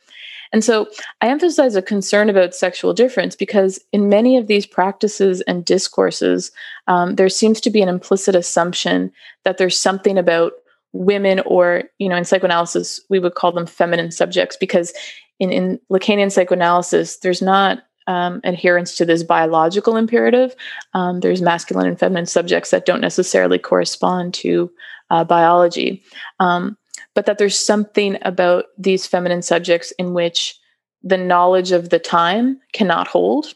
And 0.52 0.64
so 0.64 0.88
I 1.20 1.28
emphasize 1.28 1.76
a 1.76 1.82
concern 1.82 2.28
about 2.28 2.56
sexual 2.56 2.92
difference 2.92 3.36
because 3.36 3.78
in 3.92 4.08
many 4.08 4.36
of 4.36 4.48
these 4.48 4.66
practices 4.66 5.42
and 5.42 5.64
discourses, 5.64 6.50
um, 6.88 7.14
there 7.14 7.28
seems 7.28 7.60
to 7.60 7.70
be 7.70 7.82
an 7.82 7.88
implicit 7.88 8.34
assumption 8.34 9.12
that 9.44 9.58
there's 9.58 9.78
something 9.78 10.18
about 10.18 10.52
women, 10.92 11.40
or, 11.46 11.84
you 11.98 12.08
know, 12.08 12.16
in 12.16 12.24
psychoanalysis, 12.24 13.00
we 13.08 13.20
would 13.20 13.36
call 13.36 13.52
them 13.52 13.66
feminine 13.66 14.10
subjects 14.10 14.56
because 14.56 14.92
in, 15.38 15.52
in 15.52 15.78
Lacanian 15.88 16.32
psychoanalysis, 16.32 17.18
there's 17.18 17.40
not 17.40 17.84
um, 18.10 18.40
adherence 18.42 18.96
to 18.96 19.04
this 19.04 19.22
biological 19.22 19.96
imperative. 19.96 20.56
Um, 20.94 21.20
there's 21.20 21.40
masculine 21.40 21.86
and 21.86 21.98
feminine 21.98 22.26
subjects 22.26 22.70
that 22.70 22.84
don't 22.84 23.00
necessarily 23.00 23.56
correspond 23.56 24.34
to 24.34 24.68
uh, 25.10 25.22
biology, 25.22 26.02
um, 26.40 26.76
but 27.14 27.26
that 27.26 27.38
there's 27.38 27.56
something 27.56 28.18
about 28.22 28.64
these 28.76 29.06
feminine 29.06 29.42
subjects 29.42 29.92
in 29.92 30.12
which 30.12 30.58
the 31.04 31.16
knowledge 31.16 31.70
of 31.70 31.90
the 31.90 32.00
time 32.00 32.60
cannot 32.72 33.06
hold. 33.06 33.54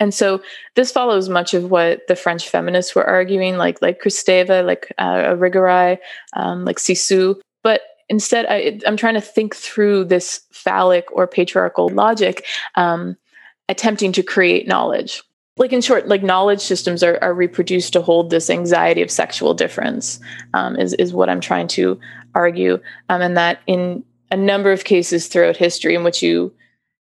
And 0.00 0.14
so 0.14 0.42
this 0.76 0.90
follows 0.90 1.28
much 1.28 1.52
of 1.52 1.70
what 1.70 2.06
the 2.08 2.16
French 2.16 2.48
feminists 2.48 2.94
were 2.94 3.04
arguing, 3.04 3.58
like 3.58 3.82
like 3.82 4.00
Kristeva, 4.00 4.64
like 4.64 4.90
uh, 4.96 5.34
Irigaray, 5.34 5.98
um, 6.34 6.64
like 6.64 6.78
Cixous. 6.78 7.38
But 7.62 7.82
instead, 8.08 8.46
I, 8.46 8.80
am 8.86 8.96
trying 8.96 9.14
to 9.14 9.20
think 9.20 9.54
through 9.54 10.06
this 10.06 10.40
phallic 10.52 11.04
or 11.12 11.26
patriarchal 11.26 11.90
logic 11.90 12.46
um, 12.76 13.16
attempting 13.68 14.12
to 14.12 14.22
create 14.22 14.66
knowledge. 14.66 15.22
Like 15.56 15.72
in 15.72 15.80
short, 15.80 16.08
like 16.08 16.22
knowledge 16.22 16.60
systems 16.60 17.02
are, 17.02 17.18
are 17.22 17.32
reproduced 17.32 17.92
to 17.92 18.02
hold 18.02 18.30
this 18.30 18.50
anxiety 18.50 19.02
of 19.02 19.10
sexual 19.10 19.54
difference, 19.54 20.18
um, 20.52 20.76
is, 20.76 20.94
is 20.94 21.14
what 21.14 21.30
I'm 21.30 21.40
trying 21.40 21.68
to 21.68 21.98
argue. 22.34 22.80
Um, 23.08 23.22
and 23.22 23.36
that 23.36 23.60
in 23.66 24.04
a 24.32 24.36
number 24.36 24.72
of 24.72 24.84
cases 24.84 25.28
throughout 25.28 25.56
history 25.56 25.94
in 25.94 26.02
which 26.02 26.22
you 26.22 26.52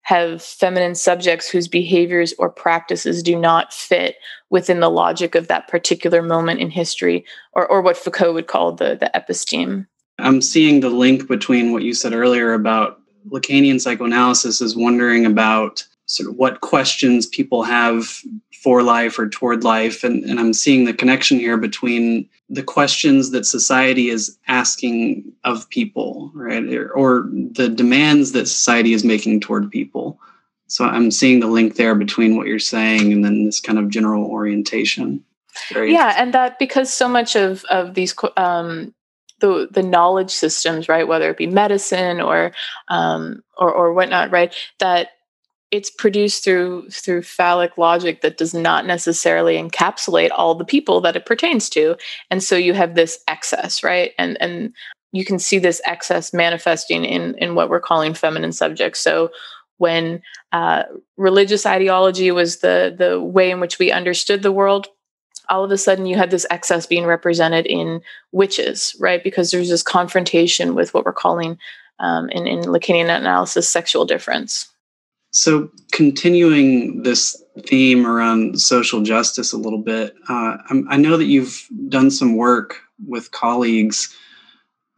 have 0.04 0.44
feminine 0.44 0.96
subjects 0.96 1.50
whose 1.50 1.68
behaviors 1.68 2.34
or 2.38 2.50
practices 2.50 3.24
do 3.24 3.40
not 3.40 3.74
fit 3.74 4.18
within 4.50 4.82
the 4.82 4.90
logic 4.90 5.34
of 5.34 5.48
that 5.48 5.68
particular 5.68 6.22
moment 6.22 6.60
in 6.60 6.70
history, 6.70 7.26
or, 7.54 7.66
or 7.66 7.82
what 7.82 7.98
Foucault 7.98 8.34
would 8.34 8.48
call 8.48 8.74
the, 8.74 8.96
the 8.96 9.10
episteme. 9.16 9.88
I'm 10.20 10.42
seeing 10.42 10.82
the 10.82 10.90
link 10.90 11.28
between 11.28 11.72
what 11.72 11.84
you 11.84 11.94
said 11.94 12.14
earlier 12.14 12.54
about 12.54 13.00
Lacanian 13.30 13.80
psychoanalysis 13.80 14.62
is 14.62 14.76
wondering 14.76 15.26
about 15.26 15.88
sort 16.06 16.30
of 16.30 16.36
what 16.36 16.62
questions 16.62 17.26
people 17.26 17.64
have 17.64 18.22
for 18.64 18.82
life 18.84 19.20
or 19.20 19.28
toward 19.28 19.64
life. 19.64 20.04
And, 20.04 20.24
and 20.24 20.40
I'm 20.40 20.54
seeing 20.54 20.86
the 20.86 20.94
connection 20.94 21.40
here 21.40 21.58
between 21.58 22.30
the 22.50 22.64
questions 22.64 23.32
that 23.32 23.46
society 23.46 24.10
is 24.10 24.38
asking 24.48 25.34
of 25.44 25.70
people, 25.70 26.32
right? 26.34 26.64
Or, 26.96 27.30
the 27.52 27.70
demands 27.70 28.32
that 28.32 28.48
society 28.48 28.94
is 28.94 29.04
making 29.04 29.42
toward 29.42 29.70
people. 29.70 30.20
So 30.68 30.86
I'm 30.86 31.12
seeing 31.12 31.40
the 31.40 31.48
link 31.48 31.76
there 31.76 31.96
between 31.96 32.38
what 32.38 32.48
you're 32.48 32.60
saying 32.60 33.12
and 33.12 33.24
then 33.24 33.46
this 33.46 33.60
kind 33.60 33.78
of 33.78 33.90
general 33.90 34.26
orientation. 34.26 35.24
yeah, 35.76 36.16
and 36.18 36.34
that 36.34 36.58
because 36.58 36.92
so 36.92 37.08
much 37.08 37.36
of 37.36 37.64
of 37.66 37.94
these 37.94 38.16
um, 38.38 38.94
the 39.40 39.68
the 39.70 39.84
knowledge 39.84 40.32
systems, 40.32 40.90
right, 40.90 41.08
whether 41.08 41.30
it 41.30 41.38
be 41.38 41.48
medicine 41.48 42.22
or 42.22 42.54
um, 42.88 43.44
or 43.58 43.72
or 43.72 43.94
whatnot, 43.94 44.32
right, 44.32 44.56
that 44.80 45.10
it's 45.74 45.90
produced 45.90 46.44
through 46.44 46.88
through 46.92 47.24
phallic 47.24 47.80
logic 47.80 48.22
that 48.22 48.38
does 48.38 48.54
not 48.54 48.86
necessarily 48.86 49.56
encapsulate 49.56 50.30
all 50.30 50.54
the 50.54 50.64
people 50.64 51.02
that 51.02 51.16
it 51.16 51.26
pertains 51.26 51.68
to. 51.68 51.98
And 52.30 52.44
so 52.44 52.56
you 52.56 52.74
have 52.74 52.94
this 52.94 53.20
excess 53.28 53.84
right? 53.84 54.12
And 54.20 54.40
and 54.40 54.74
you 55.14 55.26
can 55.26 55.40
see 55.40 55.58
this 55.58 55.82
excess 55.86 56.32
manifesting 56.32 57.04
in 57.04 57.36
in 57.40 57.56
what 57.56 57.72
we're 57.72 57.80
calling 57.80 58.14
feminine 58.14 58.52
subjects. 58.52 59.00
So 59.00 59.32
when 59.80 60.22
uh, 60.52 60.84
religious 61.18 61.66
ideology 61.66 62.30
was 62.30 62.60
the 62.60 62.96
the 62.96 63.20
way 63.20 63.50
in 63.50 63.60
which 63.60 63.80
we 63.80 63.92
understood 63.92 64.44
the 64.44 64.52
world 64.52 64.88
all 65.50 65.64
of 65.64 65.72
a 65.72 65.78
sudden 65.78 66.06
you 66.06 66.16
had 66.16 66.30
this 66.32 66.46
excess 66.52 66.86
being 66.86 67.06
represented 67.06 67.66
in 67.66 68.00
witches 68.32 68.96
right? 69.00 69.24
Because 69.24 69.50
there's 69.50 69.70
this 69.70 69.82
confrontation 69.82 70.76
with 70.76 70.94
what 70.94 71.04
we're 71.04 71.14
calling 71.14 71.58
um, 71.98 72.30
in, 72.30 72.46
in 72.46 72.62
lacanian 72.62 73.10
analysis 73.10 73.68
sexual 73.68 74.06
difference 74.06 74.70
so 75.34 75.70
continuing 75.92 77.04
this 77.04 77.44
theme 77.66 78.06
around 78.08 78.60
social 78.60 79.02
justice 79.02 79.54
a 79.54 79.58
little 79.58 79.80
bit 79.80 80.16
uh, 80.30 80.58
i 80.90 80.98
know 80.98 81.18
that 81.18 81.26
you've 81.26 81.68
done 81.90 82.10
some 82.10 82.36
work 82.36 82.78
with 83.08 83.32
colleagues 83.32 84.16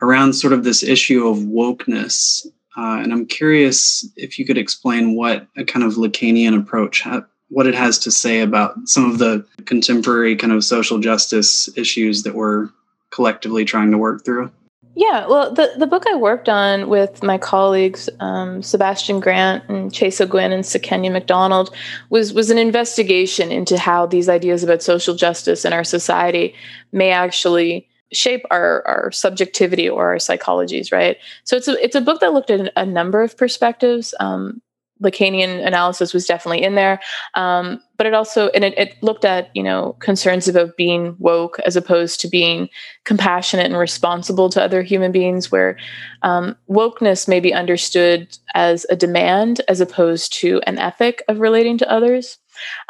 around 0.01 0.33
sort 0.33 0.53
of 0.53 0.63
this 0.63 0.83
issue 0.83 1.27
of 1.27 1.37
wokeness 1.39 2.45
uh, 2.77 2.99
and 3.01 3.13
I'm 3.13 3.25
curious 3.25 4.07
if 4.17 4.37
you 4.37 4.45
could 4.45 4.57
explain 4.57 5.15
what 5.15 5.47
a 5.55 5.63
kind 5.63 5.85
of 5.85 5.93
Lacanian 5.93 6.59
approach, 6.59 7.01
ha- 7.01 7.25
what 7.49 7.67
it 7.67 7.75
has 7.75 7.97
to 7.99 8.11
say 8.11 8.41
about 8.41 8.75
some 8.87 9.09
of 9.09 9.17
the 9.17 9.45
contemporary 9.65 10.35
kind 10.35 10.51
of 10.51 10.63
social 10.63 10.99
justice 10.99 11.69
issues 11.77 12.23
that 12.23 12.35
we're 12.35 12.69
collectively 13.11 13.63
trying 13.63 13.91
to 13.91 13.97
work 13.97 14.25
through. 14.25 14.51
Yeah, 14.97 15.27
well, 15.27 15.53
the, 15.53 15.73
the 15.77 15.87
book 15.87 16.05
I 16.07 16.15
worked 16.15 16.47
on 16.47 16.87
with 16.87 17.21
my 17.21 17.37
colleagues, 17.37 18.09
um, 18.21 18.63
Sebastian 18.63 19.19
Grant 19.19 19.67
and 19.67 19.93
Chase 19.93 20.21
O'Gwin 20.21 20.53
and 20.53 20.63
Sekenya 20.63 21.11
McDonald, 21.11 21.75
was, 22.09 22.31
was 22.31 22.49
an 22.49 22.57
investigation 22.57 23.51
into 23.51 23.77
how 23.77 24.05
these 24.05 24.29
ideas 24.29 24.63
about 24.63 24.81
social 24.81 25.13
justice 25.13 25.65
in 25.65 25.73
our 25.73 25.83
society 25.83 26.55
may 26.93 27.11
actually 27.11 27.89
shape 28.13 28.43
our, 28.51 28.87
our 28.87 29.11
subjectivity 29.11 29.89
or 29.89 30.11
our 30.11 30.15
psychologies, 30.15 30.93
right? 30.93 31.17
So 31.43 31.57
it's 31.57 31.67
a 31.67 31.83
it's 31.83 31.95
a 31.95 32.01
book 32.01 32.21
that 32.21 32.33
looked 32.33 32.49
at 32.49 32.71
a 32.75 32.85
number 32.85 33.21
of 33.21 33.35
perspectives. 33.35 34.13
Um, 34.19 34.61
Lacanian 35.03 35.65
analysis 35.65 36.13
was 36.13 36.25
definitely 36.25 36.63
in 36.63 36.75
there, 36.75 36.99
um, 37.33 37.81
but 37.97 38.07
it 38.07 38.13
also 38.13 38.49
and 38.49 38.63
it, 38.63 38.77
it 38.77 39.03
looked 39.03 39.25
at 39.25 39.49
you 39.53 39.61
know 39.61 39.93
concerns 39.99 40.47
about 40.47 40.77
being 40.77 41.15
woke 41.19 41.59
as 41.65 41.75
opposed 41.75 42.21
to 42.21 42.29
being 42.29 42.69
compassionate 43.03 43.65
and 43.65 43.77
responsible 43.77 44.49
to 44.49 44.61
other 44.61 44.81
human 44.81 45.11
beings, 45.11 45.51
where 45.51 45.77
um, 46.21 46.55
wokeness 46.69 47.27
may 47.27 47.39
be 47.39 47.53
understood 47.53 48.37
as 48.53 48.85
a 48.89 48.95
demand 48.95 49.61
as 49.67 49.81
opposed 49.81 50.33
to 50.33 50.61
an 50.65 50.77
ethic 50.77 51.21
of 51.27 51.39
relating 51.39 51.77
to 51.77 51.91
others. 51.91 52.37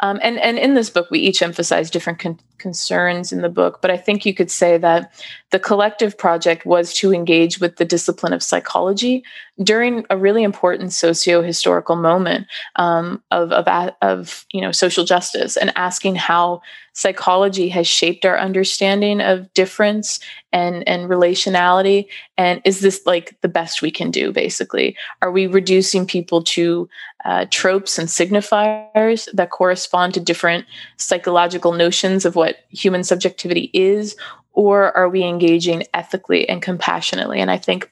Um, 0.00 0.20
and 0.22 0.38
and 0.38 0.58
in 0.58 0.74
this 0.74 0.90
book, 0.90 1.10
we 1.10 1.18
each 1.18 1.42
emphasize 1.42 1.90
different 1.90 2.20
con- 2.20 2.40
concerns 2.58 3.32
in 3.32 3.42
the 3.42 3.48
book, 3.48 3.80
but 3.82 3.90
I 3.90 3.96
think 3.96 4.24
you 4.24 4.34
could 4.34 4.50
say 4.50 4.78
that 4.78 5.12
the 5.50 5.58
collective 5.58 6.18
project 6.18 6.66
was 6.66 6.92
to 6.94 7.14
engage 7.14 7.60
with 7.60 7.76
the 7.76 7.84
discipline 7.84 8.32
of 8.32 8.42
psychology 8.42 9.24
during 9.62 10.04
a 10.10 10.16
really 10.16 10.42
important 10.42 10.92
socio-historical 10.92 11.96
moment 11.96 12.46
um, 12.76 13.22
of, 13.30 13.52
of 13.52 13.66
of 14.02 14.44
you 14.52 14.60
know 14.60 14.72
social 14.72 15.04
justice 15.04 15.56
and 15.56 15.72
asking 15.76 16.14
how 16.14 16.60
psychology 16.92 17.68
has 17.68 17.86
shaped 17.86 18.24
our 18.24 18.38
understanding 18.38 19.20
of 19.20 19.52
difference 19.54 20.20
and 20.52 20.86
and 20.88 21.08
relationality 21.08 22.06
and 22.36 22.60
is 22.64 22.80
this 22.80 23.00
like 23.06 23.36
the 23.40 23.48
best 23.48 23.82
we 23.82 23.90
can 23.90 24.10
do 24.10 24.32
basically? 24.32 24.96
Are 25.22 25.30
we 25.30 25.46
reducing 25.46 26.06
people 26.06 26.42
to 26.42 26.88
uh, 27.24 27.44
tropes 27.50 27.98
and 27.98 28.08
signifiers 28.08 29.28
that 29.32 29.50
correspond 29.50 30.14
to 30.14 30.20
different 30.20 30.64
psychological 30.96 31.72
notions 31.72 32.24
of 32.24 32.36
what 32.36 32.45
human 32.68 33.04
subjectivity 33.04 33.70
is 33.72 34.16
or 34.52 34.96
are 34.96 35.08
we 35.08 35.22
engaging 35.22 35.84
ethically 35.94 36.48
and 36.48 36.62
compassionately 36.62 37.40
and 37.40 37.50
i 37.50 37.58
think 37.58 37.90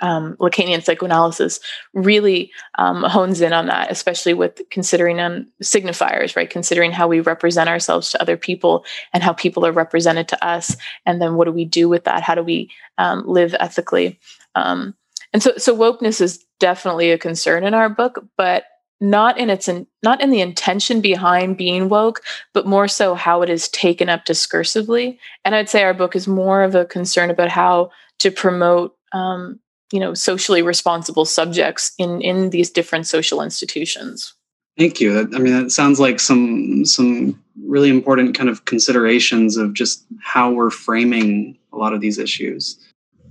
um, 0.00 0.36
Lacanian 0.36 0.82
psychoanalysis 0.82 1.60
really 1.92 2.50
um, 2.78 3.02
hones 3.02 3.40
in 3.40 3.52
on 3.52 3.66
that, 3.66 3.90
especially 3.90 4.32
with 4.32 4.62
considering 4.70 5.20
um, 5.20 5.46
signifiers, 5.62 6.34
right? 6.34 6.48
Considering 6.48 6.92
how 6.92 7.06
we 7.06 7.20
represent 7.20 7.68
ourselves 7.68 8.10
to 8.10 8.22
other 8.22 8.36
people 8.36 8.84
and 9.12 9.22
how 9.22 9.34
people 9.34 9.66
are 9.66 9.72
represented 9.72 10.28
to 10.28 10.44
us, 10.44 10.76
and 11.04 11.20
then 11.20 11.34
what 11.34 11.44
do 11.44 11.52
we 11.52 11.64
do 11.64 11.88
with 11.88 12.04
that? 12.04 12.22
How 12.22 12.34
do 12.34 12.42
we 12.42 12.70
um, 12.96 13.26
live 13.26 13.54
ethically? 13.60 14.18
Um, 14.54 14.94
and 15.32 15.42
so, 15.42 15.56
so 15.56 15.76
wokeness 15.76 16.20
is 16.20 16.44
definitely 16.58 17.10
a 17.10 17.18
concern 17.18 17.64
in 17.64 17.74
our 17.74 17.88
book, 17.88 18.24
but 18.36 18.64
not 19.02 19.36
in 19.36 19.50
its 19.50 19.68
in, 19.68 19.86
not 20.04 20.22
in 20.22 20.30
the 20.30 20.40
intention 20.40 21.00
behind 21.00 21.56
being 21.56 21.88
woke, 21.88 22.22
but 22.54 22.66
more 22.66 22.86
so 22.86 23.14
how 23.14 23.42
it 23.42 23.50
is 23.50 23.68
taken 23.68 24.08
up 24.08 24.24
discursively. 24.24 25.18
And 25.44 25.56
I'd 25.56 25.68
say 25.68 25.82
our 25.82 25.92
book 25.92 26.14
is 26.14 26.28
more 26.28 26.62
of 26.62 26.76
a 26.76 26.84
concern 26.84 27.28
about 27.28 27.48
how 27.48 27.90
to 28.20 28.30
promote 28.30 28.96
um, 29.12 29.58
you 29.92 29.98
know 29.98 30.14
socially 30.14 30.62
responsible 30.62 31.24
subjects 31.24 31.92
in 31.98 32.20
in 32.22 32.50
these 32.50 32.70
different 32.70 33.08
social 33.08 33.42
institutions. 33.42 34.34
Thank 34.78 35.00
you. 35.00 35.18
I 35.18 35.38
mean 35.38 35.52
that 35.52 35.72
sounds 35.72 35.98
like 35.98 36.20
some 36.20 36.84
some 36.84 37.42
really 37.66 37.90
important 37.90 38.38
kind 38.38 38.48
of 38.48 38.64
considerations 38.66 39.56
of 39.56 39.74
just 39.74 40.06
how 40.22 40.50
we're 40.52 40.70
framing 40.70 41.58
a 41.72 41.76
lot 41.76 41.92
of 41.92 42.00
these 42.00 42.18
issues. 42.18 42.78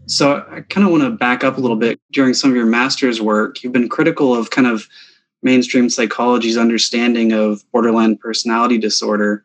So 0.08 0.46
i 0.52 0.60
kind 0.62 0.86
of 0.86 0.92
want 0.92 1.04
to 1.04 1.12
back 1.12 1.46
up 1.46 1.58
a 1.58 1.62
little 1.62 1.78
bit. 1.78 1.98
During 2.12 2.34
some 2.34 2.50
of 2.50 2.58
your 2.58 2.66
master's 2.66 3.22
work 3.22 3.64
you've 3.64 3.72
been 3.72 3.88
critical 3.88 4.36
of 4.36 4.50
kind 4.50 4.68
of 4.68 4.90
mainstream 5.44 5.90
psychology's 5.90 6.58
understanding 6.58 7.32
of 7.32 7.64
borderline 7.72 8.18
personality 8.18 8.78
disorder. 8.78 9.44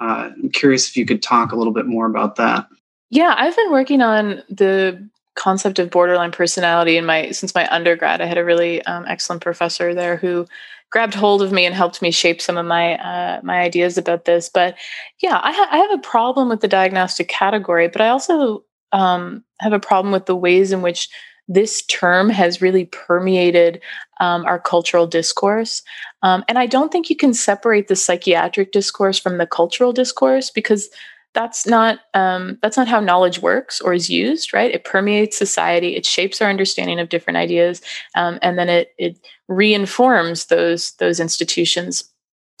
Uh, 0.00 0.30
i'm 0.34 0.50
curious 0.50 0.88
if 0.88 0.96
you 0.96 1.06
could 1.06 1.22
talk 1.22 1.52
a 1.52 1.56
little 1.56 1.72
bit 1.72 1.86
more 1.86 2.06
about 2.06 2.36
that. 2.36 2.66
Yeah 3.10 3.34
i've 3.36 3.56
been 3.56 3.70
working 3.70 4.02
on 4.02 4.42
the 4.48 5.08
concept 5.34 5.78
of 5.78 5.90
borderline 5.90 6.32
personality 6.32 6.96
in 6.96 7.06
my 7.06 7.30
since 7.30 7.54
my 7.54 7.68
undergrad. 7.72 8.20
I 8.20 8.26
had 8.26 8.38
a 8.38 8.44
really 8.44 8.84
um, 8.84 9.04
excellent 9.08 9.42
professor 9.42 9.94
there 9.94 10.16
who 10.16 10.46
grabbed 10.90 11.14
hold 11.14 11.40
of 11.40 11.52
me 11.52 11.64
and 11.64 11.74
helped 11.74 12.02
me 12.02 12.10
shape 12.10 12.42
some 12.42 12.58
of 12.58 12.66
my 12.66 12.98
uh, 12.98 13.40
my 13.42 13.60
ideas 13.60 13.96
about 13.96 14.24
this. 14.24 14.50
But 14.52 14.76
yeah 15.22 15.40
I, 15.42 15.52
ha- 15.52 15.68
I, 15.70 15.78
have 15.78 15.92
a 15.92 16.02
problem 16.02 16.48
with 16.48 16.60
the 16.60 16.68
diagnostic 16.68 17.28
category 17.28 17.88
but 17.88 18.02
i 18.02 18.08
also 18.08 18.64
um, 18.92 19.42
have 19.60 19.72
a 19.72 19.80
problem 19.80 20.12
with 20.12 20.26
the 20.26 20.36
ways 20.36 20.72
in 20.72 20.82
which 20.82 21.08
this 21.48 21.82
term 21.82 22.30
has 22.30 22.62
really 22.62 22.86
permeated 22.86 23.80
um, 24.20 24.44
our 24.44 24.58
cultural 24.58 25.06
discourse. 25.06 25.82
Um, 26.22 26.44
and 26.48 26.58
I 26.58 26.66
don't 26.66 26.92
think 26.92 27.10
you 27.10 27.16
can 27.16 27.34
separate 27.34 27.88
the 27.88 27.96
psychiatric 27.96 28.72
discourse 28.72 29.18
from 29.18 29.38
the 29.38 29.46
cultural 29.46 29.92
discourse 29.92 30.50
because 30.50 30.88
that's 31.34 31.66
not 31.66 32.00
um, 32.14 32.58
that's 32.62 32.76
not 32.76 32.88
how 32.88 33.00
knowledge 33.00 33.40
works 33.40 33.80
or 33.80 33.94
is 33.94 34.10
used 34.10 34.52
right 34.52 34.70
it 34.70 34.84
permeates 34.84 35.36
society 35.36 35.96
it 35.96 36.04
shapes 36.04 36.42
our 36.42 36.50
understanding 36.50 37.00
of 37.00 37.08
different 37.08 37.36
ideas 37.36 37.80
um, 38.14 38.38
and 38.42 38.58
then 38.58 38.68
it 38.68 38.92
it 38.98 39.18
reinforms 39.48 40.46
those 40.46 40.92
those 40.92 41.20
institutions 41.20 42.04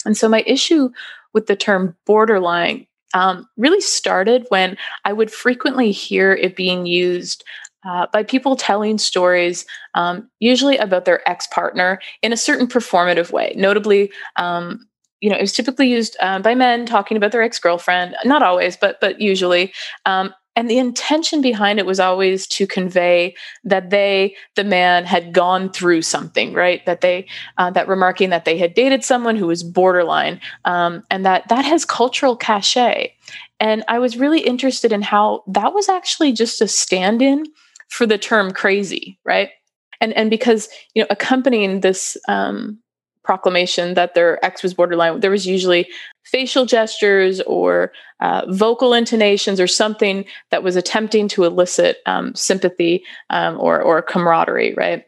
and 0.04 0.16
so 0.16 0.28
my 0.28 0.42
issue 0.46 0.90
with 1.34 1.46
the 1.46 1.56
term 1.56 1.96
borderline 2.06 2.86
um, 3.14 3.46
really 3.56 3.80
started 3.80 4.46
when 4.48 4.76
i 5.04 5.12
would 5.12 5.30
frequently 5.30 5.90
hear 5.90 6.32
it 6.32 6.56
being 6.56 6.86
used 6.86 7.44
uh, 7.84 8.06
by 8.12 8.22
people 8.22 8.56
telling 8.56 8.98
stories, 8.98 9.66
um, 9.94 10.28
usually 10.40 10.76
about 10.76 11.04
their 11.04 11.28
ex 11.28 11.46
partner, 11.46 12.00
in 12.22 12.32
a 12.32 12.36
certain 12.36 12.66
performative 12.66 13.32
way. 13.32 13.54
Notably, 13.56 14.10
um, 14.36 14.86
you 15.20 15.30
know, 15.30 15.36
it 15.36 15.40
was 15.40 15.52
typically 15.52 15.88
used 15.88 16.16
uh, 16.20 16.40
by 16.40 16.54
men 16.54 16.84
talking 16.84 17.16
about 17.16 17.32
their 17.32 17.42
ex-girlfriend. 17.42 18.16
Not 18.24 18.42
always, 18.42 18.76
but 18.76 19.00
but 19.00 19.20
usually. 19.20 19.72
Um, 20.04 20.34
and 20.54 20.68
the 20.68 20.78
intention 20.78 21.40
behind 21.40 21.78
it 21.78 21.86
was 21.86 21.98
always 21.98 22.46
to 22.48 22.66
convey 22.66 23.34
that 23.64 23.88
they, 23.88 24.36
the 24.54 24.64
man, 24.64 25.06
had 25.06 25.32
gone 25.32 25.72
through 25.72 26.02
something, 26.02 26.52
right? 26.52 26.84
That 26.84 27.00
they, 27.00 27.26
uh, 27.56 27.70
that 27.70 27.88
remarking 27.88 28.28
that 28.30 28.44
they 28.44 28.58
had 28.58 28.74
dated 28.74 29.02
someone 29.02 29.36
who 29.36 29.46
was 29.46 29.62
borderline, 29.62 30.40
um, 30.66 31.04
and 31.10 31.24
that 31.24 31.48
that 31.48 31.64
has 31.64 31.84
cultural 31.84 32.36
cachet. 32.36 33.14
And 33.60 33.84
I 33.88 33.98
was 33.98 34.16
really 34.16 34.40
interested 34.40 34.92
in 34.92 35.02
how 35.02 35.44
that 35.46 35.72
was 35.72 35.88
actually 35.88 36.32
just 36.32 36.60
a 36.60 36.68
stand-in 36.68 37.46
for 37.92 38.06
the 38.06 38.18
term 38.18 38.52
crazy, 38.52 39.18
right? 39.24 39.50
And 40.00 40.12
and 40.14 40.30
because 40.30 40.68
you 40.94 41.02
know, 41.02 41.06
accompanying 41.10 41.80
this 41.80 42.16
um, 42.26 42.78
proclamation 43.22 43.94
that 43.94 44.14
their 44.14 44.42
ex 44.44 44.62
was 44.62 44.74
borderline, 44.74 45.20
there 45.20 45.30
was 45.30 45.46
usually 45.46 45.86
facial 46.24 46.64
gestures 46.64 47.40
or 47.42 47.92
uh, 48.20 48.42
vocal 48.48 48.94
intonations 48.94 49.60
or 49.60 49.66
something 49.66 50.24
that 50.50 50.62
was 50.62 50.74
attempting 50.74 51.28
to 51.28 51.44
elicit 51.44 51.98
um, 52.06 52.34
sympathy 52.34 53.04
um, 53.30 53.60
or, 53.60 53.80
or 53.82 54.00
camaraderie, 54.00 54.74
right? 54.74 55.04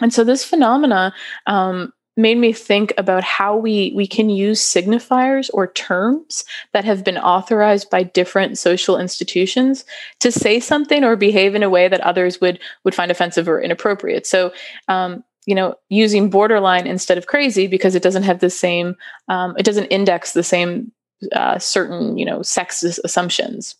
And 0.00 0.12
so 0.12 0.24
this 0.24 0.44
phenomena 0.44 1.12
um, 1.46 1.92
made 2.16 2.38
me 2.38 2.52
think 2.52 2.92
about 2.98 3.24
how 3.24 3.56
we 3.56 3.92
we 3.94 4.06
can 4.06 4.28
use 4.28 4.60
signifiers 4.60 5.48
or 5.54 5.72
terms 5.72 6.44
that 6.72 6.84
have 6.84 7.04
been 7.04 7.18
authorized 7.18 7.88
by 7.90 8.02
different 8.02 8.58
social 8.58 8.98
institutions 8.98 9.84
to 10.18 10.30
say 10.30 10.60
something 10.60 11.04
or 11.04 11.16
behave 11.16 11.54
in 11.54 11.62
a 11.62 11.70
way 11.70 11.88
that 11.88 12.00
others 12.00 12.40
would 12.40 12.60
would 12.84 12.94
find 12.94 13.10
offensive 13.10 13.48
or 13.48 13.60
inappropriate. 13.60 14.26
So 14.26 14.52
um, 14.88 15.24
you 15.46 15.54
know, 15.54 15.74
using 15.88 16.30
borderline 16.30 16.86
instead 16.86 17.18
of 17.18 17.26
crazy 17.26 17.66
because 17.66 17.94
it 17.94 18.02
doesn't 18.02 18.24
have 18.24 18.40
the 18.40 18.50
same, 18.50 18.96
um, 19.28 19.54
it 19.58 19.64
doesn't 19.64 19.86
index 19.86 20.32
the 20.32 20.42
same 20.42 20.92
uh, 21.32 21.58
certain, 21.58 22.16
you 22.18 22.24
know, 22.24 22.42
sex 22.42 22.82
assumptions. 22.82 23.74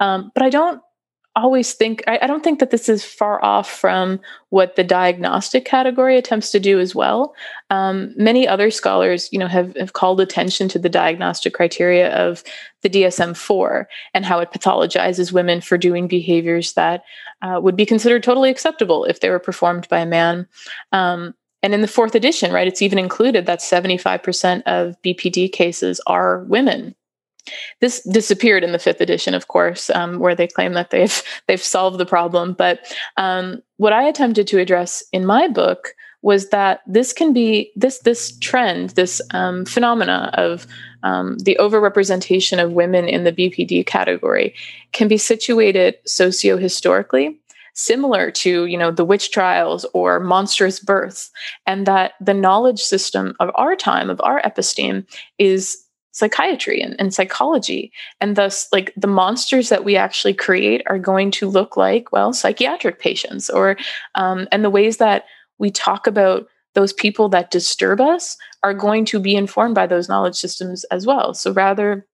Um, 0.00 0.32
but 0.34 0.42
I 0.42 0.50
don't 0.50 0.80
always 1.40 1.72
think 1.72 2.02
I, 2.06 2.18
I, 2.22 2.26
don't 2.26 2.44
think 2.44 2.60
that 2.60 2.70
this 2.70 2.88
is 2.88 3.04
far 3.04 3.44
off 3.44 3.68
from 3.68 4.20
what 4.50 4.76
the 4.76 4.84
diagnostic 4.84 5.64
category 5.64 6.16
attempts 6.16 6.50
to 6.52 6.60
do 6.60 6.78
as 6.78 6.94
well. 6.94 7.34
Um, 7.70 8.14
many 8.16 8.46
other 8.46 8.70
scholars, 8.70 9.28
you 9.32 9.38
know, 9.38 9.48
have, 9.48 9.74
have 9.76 9.94
called 9.94 10.20
attention 10.20 10.68
to 10.68 10.78
the 10.78 10.88
diagnostic 10.88 11.52
criteria 11.52 12.14
of 12.14 12.44
the 12.82 12.90
DSM-4 12.90 13.86
and 14.12 14.24
how 14.24 14.38
it 14.38 14.52
pathologizes 14.52 15.32
women 15.32 15.60
for 15.60 15.76
doing 15.76 16.06
behaviors 16.06 16.74
that 16.74 17.02
uh, 17.42 17.60
would 17.60 17.76
be 17.76 17.86
considered 17.86 18.22
totally 18.22 18.50
acceptable 18.50 19.04
if 19.04 19.20
they 19.20 19.30
were 19.30 19.40
performed 19.40 19.88
by 19.88 20.00
a 20.00 20.06
man. 20.06 20.46
Um, 20.92 21.34
and 21.62 21.74
in 21.74 21.80
the 21.80 21.88
fourth 21.88 22.14
edition, 22.14 22.52
right, 22.52 22.68
it's 22.68 22.82
even 22.82 22.98
included 22.98 23.46
that 23.46 23.60
75% 23.60 24.62
of 24.66 25.00
BPD 25.02 25.50
cases 25.50 26.00
are 26.06 26.44
women 26.44 26.94
this 27.80 28.02
disappeared 28.02 28.64
in 28.64 28.72
the 28.72 28.78
fifth 28.78 29.00
edition, 29.00 29.34
of 29.34 29.48
course, 29.48 29.90
um, 29.90 30.18
where 30.18 30.34
they 30.34 30.46
claim 30.46 30.74
that 30.74 30.90
they've 30.90 31.22
they've 31.48 31.62
solved 31.62 31.98
the 31.98 32.06
problem. 32.06 32.54
But 32.54 32.80
um, 33.16 33.62
what 33.76 33.92
I 33.92 34.04
attempted 34.04 34.46
to 34.48 34.58
address 34.58 35.02
in 35.12 35.26
my 35.26 35.48
book 35.48 35.94
was 36.22 36.48
that 36.48 36.80
this 36.86 37.12
can 37.12 37.34
be 37.34 37.70
this 37.76 37.98
this 38.00 38.36
trend, 38.38 38.90
this 38.90 39.20
um, 39.32 39.64
phenomena 39.66 40.30
of 40.34 40.66
um, 41.02 41.36
the 41.38 41.56
overrepresentation 41.60 42.62
of 42.62 42.72
women 42.72 43.06
in 43.06 43.24
the 43.24 43.32
BPD 43.32 43.86
category 43.86 44.54
can 44.92 45.06
be 45.06 45.18
situated 45.18 45.96
socio-historically 46.06 47.38
similar 47.74 48.30
to 48.30 48.66
you 48.66 48.78
know 48.78 48.90
the 48.90 49.04
witch 49.04 49.30
trials 49.32 49.84
or 49.92 50.20
monstrous 50.20 50.80
births 50.80 51.30
and 51.66 51.86
that 51.86 52.12
the 52.20 52.34
knowledge 52.34 52.80
system 52.80 53.34
of 53.40 53.50
our 53.56 53.76
time 53.76 54.08
of 54.08 54.20
our 54.22 54.40
episteme 54.42 55.04
is 55.38 55.83
psychiatry 56.14 56.80
and, 56.80 56.94
and 56.98 57.12
psychology. 57.12 57.92
And 58.20 58.36
thus 58.36 58.68
like 58.72 58.92
the 58.96 59.08
monsters 59.08 59.68
that 59.68 59.84
we 59.84 59.96
actually 59.96 60.32
create 60.32 60.82
are 60.86 60.98
going 60.98 61.30
to 61.32 61.48
look 61.48 61.76
like 61.76 62.12
well 62.12 62.32
psychiatric 62.32 62.98
patients 62.98 63.50
or 63.50 63.76
um, 64.14 64.48
and 64.50 64.64
the 64.64 64.70
ways 64.70 64.96
that 64.96 65.24
we 65.58 65.70
talk 65.70 66.06
about 66.06 66.46
those 66.74 66.92
people 66.92 67.28
that 67.28 67.50
disturb 67.50 68.00
us 68.00 68.36
are 68.62 68.74
going 68.74 69.04
to 69.04 69.20
be 69.20 69.34
informed 69.34 69.74
by 69.74 69.86
those 69.86 70.08
knowledge 70.08 70.36
systems 70.36 70.84
as 70.84 71.06
well. 71.06 71.34
So 71.34 71.52
rather 71.52 72.06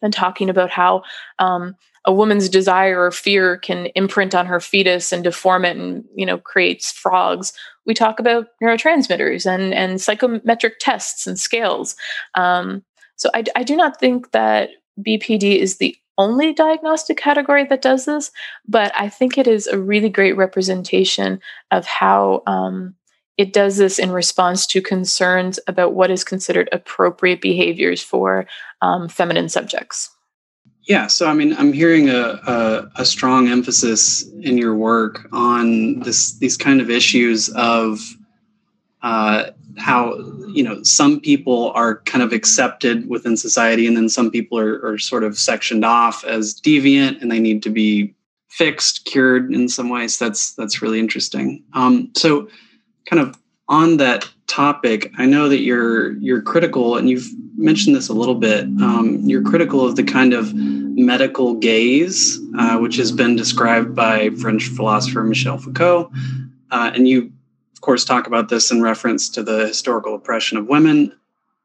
than 0.00 0.10
talking 0.10 0.48
about 0.48 0.70
how 0.70 1.02
um, 1.38 1.76
a 2.04 2.12
woman's 2.12 2.48
desire 2.48 3.00
or 3.00 3.10
fear 3.10 3.58
can 3.58 3.86
imprint 3.94 4.34
on 4.34 4.46
her 4.46 4.58
fetus 4.58 5.12
and 5.12 5.22
deform 5.22 5.64
it 5.64 5.76
and 5.76 6.04
you 6.14 6.24
know 6.24 6.38
creates 6.38 6.90
frogs 6.90 7.52
we 7.86 7.94
talk 7.94 8.20
about 8.20 8.46
neurotransmitters 8.62 9.52
and 9.52 9.74
and 9.74 10.00
psychometric 10.00 10.78
tests 10.78 11.26
and 11.26 11.38
scales. 11.38 11.96
Um, 12.34 12.84
so 13.20 13.28
I, 13.34 13.44
I 13.54 13.64
do 13.64 13.76
not 13.76 14.00
think 14.00 14.30
that 14.30 14.70
BPD 14.98 15.58
is 15.58 15.76
the 15.76 15.94
only 16.16 16.54
diagnostic 16.54 17.18
category 17.18 17.64
that 17.64 17.82
does 17.82 18.06
this, 18.06 18.30
but 18.66 18.92
I 18.96 19.10
think 19.10 19.36
it 19.36 19.46
is 19.46 19.66
a 19.66 19.78
really 19.78 20.08
great 20.08 20.38
representation 20.38 21.38
of 21.70 21.84
how 21.84 22.42
um, 22.46 22.94
it 23.36 23.52
does 23.52 23.76
this 23.76 23.98
in 23.98 24.10
response 24.10 24.66
to 24.68 24.80
concerns 24.80 25.60
about 25.66 25.92
what 25.92 26.10
is 26.10 26.24
considered 26.24 26.70
appropriate 26.72 27.42
behaviors 27.42 28.02
for 28.02 28.46
um, 28.80 29.06
feminine 29.06 29.50
subjects. 29.50 30.10
Yeah, 30.84 31.06
so 31.06 31.28
I 31.28 31.34
mean, 31.34 31.54
I'm 31.58 31.74
hearing 31.74 32.08
a, 32.08 32.40
a, 32.46 32.90
a 32.96 33.04
strong 33.04 33.48
emphasis 33.48 34.26
in 34.40 34.56
your 34.56 34.74
work 34.74 35.28
on 35.30 36.00
this 36.00 36.38
these 36.38 36.56
kind 36.56 36.80
of 36.80 36.88
issues 36.88 37.50
of 37.50 38.00
uh, 39.02 39.50
how 39.78 40.16
you 40.48 40.62
know 40.62 40.82
some 40.82 41.20
people 41.20 41.70
are 41.74 42.00
kind 42.02 42.22
of 42.22 42.32
accepted 42.32 43.08
within 43.08 43.36
society 43.36 43.86
and 43.86 43.96
then 43.96 44.08
some 44.08 44.30
people 44.30 44.58
are, 44.58 44.84
are 44.84 44.98
sort 44.98 45.24
of 45.24 45.38
sectioned 45.38 45.84
off 45.84 46.24
as 46.24 46.54
deviant 46.60 47.20
and 47.20 47.30
they 47.30 47.40
need 47.40 47.62
to 47.62 47.70
be 47.70 48.14
fixed 48.50 49.04
cured 49.04 49.52
in 49.52 49.68
some 49.68 49.88
ways. 49.88 50.18
That's 50.18 50.54
that's 50.54 50.82
really 50.82 50.98
interesting. 50.98 51.62
Um, 51.72 52.10
so 52.16 52.48
kind 53.08 53.22
of 53.22 53.38
on 53.68 53.96
that 53.98 54.28
topic 54.48 55.12
i 55.16 55.24
know 55.24 55.48
that 55.48 55.60
you're 55.60 56.14
you're 56.14 56.42
critical 56.42 56.96
and 56.96 57.08
you've 57.08 57.28
mentioned 57.56 57.94
this 57.94 58.08
a 58.08 58.12
little 58.12 58.34
bit. 58.34 58.64
Um, 58.82 59.20
you're 59.24 59.44
critical 59.44 59.86
of 59.86 59.94
the 59.94 60.02
kind 60.02 60.32
of 60.32 60.52
medical 60.54 61.54
gaze 61.54 62.38
uh, 62.58 62.78
which 62.78 62.96
has 62.96 63.12
been 63.12 63.36
described 63.36 63.94
by 63.94 64.30
french 64.30 64.64
philosopher 64.64 65.22
michel 65.22 65.56
foucault 65.56 66.10
uh, 66.72 66.90
and 66.94 67.06
you 67.08 67.32
of 67.80 67.82
course, 67.82 68.04
talk 68.04 68.26
about 68.26 68.50
this 68.50 68.70
in 68.70 68.82
reference 68.82 69.30
to 69.30 69.42
the 69.42 69.66
historical 69.66 70.14
oppression 70.14 70.58
of 70.58 70.66
women. 70.66 71.16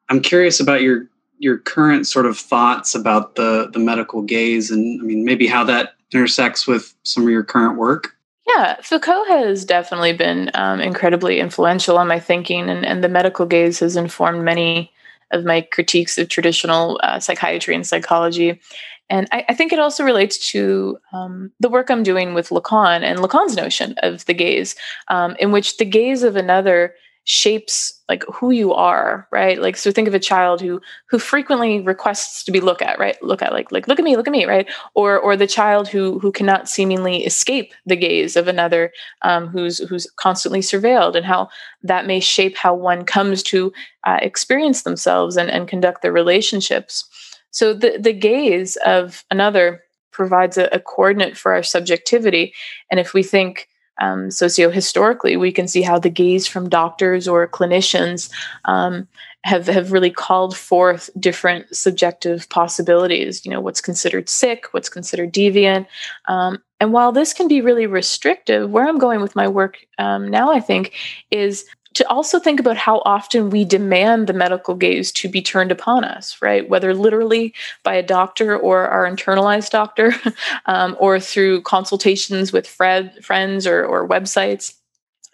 I'm 0.08 0.22
curious 0.22 0.62
about 0.62 0.82
your 0.82 1.08
your 1.40 1.58
current 1.58 2.08
sort 2.08 2.26
of 2.26 2.38
thoughts 2.38 2.96
about 2.96 3.36
the 3.36 3.70
the 3.74 3.80
medical 3.80 4.22
gaze, 4.22 4.72
and 4.72 5.02
I 5.02 5.04
mean 5.04 5.26
maybe 5.26 5.46
how 5.46 5.66
that 5.66 5.96
intersects 6.14 6.66
with 6.66 6.96
some 7.04 7.24
of 7.24 7.30
your 7.30 7.44
current 7.44 7.78
work. 7.78 8.16
Yeah, 8.48 8.78
Foucault 8.82 9.26
has 9.26 9.66
definitely 9.66 10.14
been 10.14 10.52
um, 10.54 10.80
incredibly 10.80 11.42
influential 11.42 11.98
on 11.98 12.08
my 12.08 12.22
thinking, 12.22 12.70
and, 12.70 12.86
and 12.86 13.04
the 13.04 13.10
medical 13.10 13.46
gaze 13.46 13.80
has 13.80 13.98
informed 13.98 14.46
many 14.46 14.94
of 15.32 15.44
my 15.44 15.68
critiques 15.70 16.18
of 16.18 16.30
traditional 16.30 16.98
uh, 17.04 17.20
psychiatry 17.20 17.76
and 17.76 17.86
psychology. 17.86 18.62
And 19.10 19.28
I, 19.32 19.46
I, 19.50 19.54
think 19.54 19.72
it 19.72 19.80
also 19.80 20.04
relates 20.04 20.50
to 20.52 20.98
um, 21.14 21.52
the 21.60 21.70
work 21.70 21.92
I'm 21.92 22.02
doing 22.02 22.34
with 22.34 22.50
Lacan 22.50 23.04
and 23.04 23.20
Lacan's 23.20 23.56
notion 23.56 23.94
of 24.00 24.26
the 24.26 24.34
gaze, 24.34 24.76
um, 25.10 25.36
in 25.40 25.52
which 25.52 25.78
the 25.78 25.86
gaze 25.86 26.24
of 26.24 26.36
another 26.36 26.96
shapes 27.26 28.00
like 28.08 28.24
who 28.32 28.52
you 28.52 28.72
are 28.72 29.28
right? 29.32 29.60
Like 29.60 29.76
so 29.76 29.92
think 29.92 30.08
of 30.08 30.14
a 30.14 30.20
child 30.20 30.62
who 30.62 30.80
who 31.10 31.18
frequently 31.18 31.82
requests 31.82 32.44
to 32.44 32.52
be 32.52 32.62
looked 32.62 32.84
at 32.84 33.00
right? 33.00 33.22
Look 33.24 33.42
at 33.42 33.52
like 33.52 33.72
like 33.72 33.88
look 33.88 33.98
at 33.98 34.06
me 34.06 34.16
look 34.16 34.28
at 34.28 34.32
me 34.32 34.46
right? 34.46 34.70
Or 34.94 35.20
or 35.20 35.36
the 35.36 35.48
child 35.48 35.88
who 35.88 36.20
who 36.20 36.32
cannot 36.32 36.70
seemingly 36.70 37.26
escape 37.26 37.74
the 37.88 37.96
gaze 37.96 38.36
of 38.36 38.48
another 38.48 38.94
um, 39.24 39.48
who's 39.48 39.80
who's 39.90 40.08
constantly 40.18 40.60
surveilled 40.60 41.16
and 41.16 41.26
how 41.26 41.50
that 41.82 42.06
may 42.06 42.20
shape 42.20 42.56
how 42.56 42.76
one 42.76 43.06
comes 43.06 43.42
to 43.44 43.74
uh, 44.04 44.20
experience 44.22 44.84
themselves 44.84 45.36
and 45.36 45.50
and 45.50 45.68
conduct 45.68 46.04
their 46.04 46.14
relationships 46.14 47.10
so 47.56 47.74
the, 47.74 47.98
the 47.98 48.12
gaze 48.12 48.76
of 48.86 49.24
another 49.32 49.82
provides 50.12 50.58
a, 50.58 50.66
a 50.74 50.80
coordinate 50.80 51.38
for 51.38 51.54
our 51.54 51.64
subjectivity. 51.64 52.54
And 52.92 53.00
if 53.00 53.14
we 53.14 53.24
think 53.24 53.70
um, 54.02 54.30
socio-historically, 54.30 55.38
we 55.38 55.54
can 55.54 55.70
see 55.70 55.82
how 55.82 55.98
the 55.98 56.10
gaze 56.10 56.48
from 56.48 56.68
doctors 56.68 57.30
or 57.30 57.48
clinicians 57.48 58.30
um, 58.66 59.08
have 59.46 59.68
have 59.68 59.94
really 59.94 60.12
called 60.12 60.58
forth 60.58 61.10
different 61.18 61.74
subjective 61.74 62.50
possibilities. 62.50 63.46
You 63.46 63.52
know, 63.52 63.62
what's 63.62 63.80
considered 63.80 64.28
sick, 64.28 64.66
what's 64.72 64.90
considered 64.90 65.34
deviant, 65.34 65.88
um, 66.28 66.62
and 66.82 66.92
while 66.92 67.14
this 67.14 67.32
can 67.34 67.48
be 67.48 67.62
really 67.62 67.88
restrictive, 67.88 68.70
where 68.70 68.86
I'm 68.86 69.00
going 69.00 69.22
with 69.22 69.34
my 69.34 69.48
work 69.48 69.78
um, 69.98 70.28
now, 70.28 70.52
I 70.52 70.60
think, 70.60 70.92
is 71.32 71.64
to 71.96 72.08
also 72.10 72.40
think 72.40 72.60
about 72.60 72.78
how 72.78 73.02
often 73.06 73.50
we 73.50 73.66
demand 73.66 74.28
the 74.28 74.34
medical 74.34 74.76
gaze 74.76 75.12
to 75.14 75.30
be 75.30 75.42
turned 75.42 75.72
upon 75.72 76.04
us, 76.04 76.38
right? 76.42 76.70
Whether 76.70 76.94
literally 76.94 77.54
by 77.84 77.96
a 77.96 78.04
doctor 78.04 78.56
or 78.58 78.88
our 78.88 79.10
internalized 79.10 79.72
doctor, 79.72 80.14
um, 80.66 80.96
or 81.00 81.20
through 81.20 81.62
consultations 81.62 82.52
with 82.52 82.68
friend, 82.68 83.12
friends 83.22 83.66
or, 83.66 83.86
or 83.86 84.08
websites. 84.08 84.76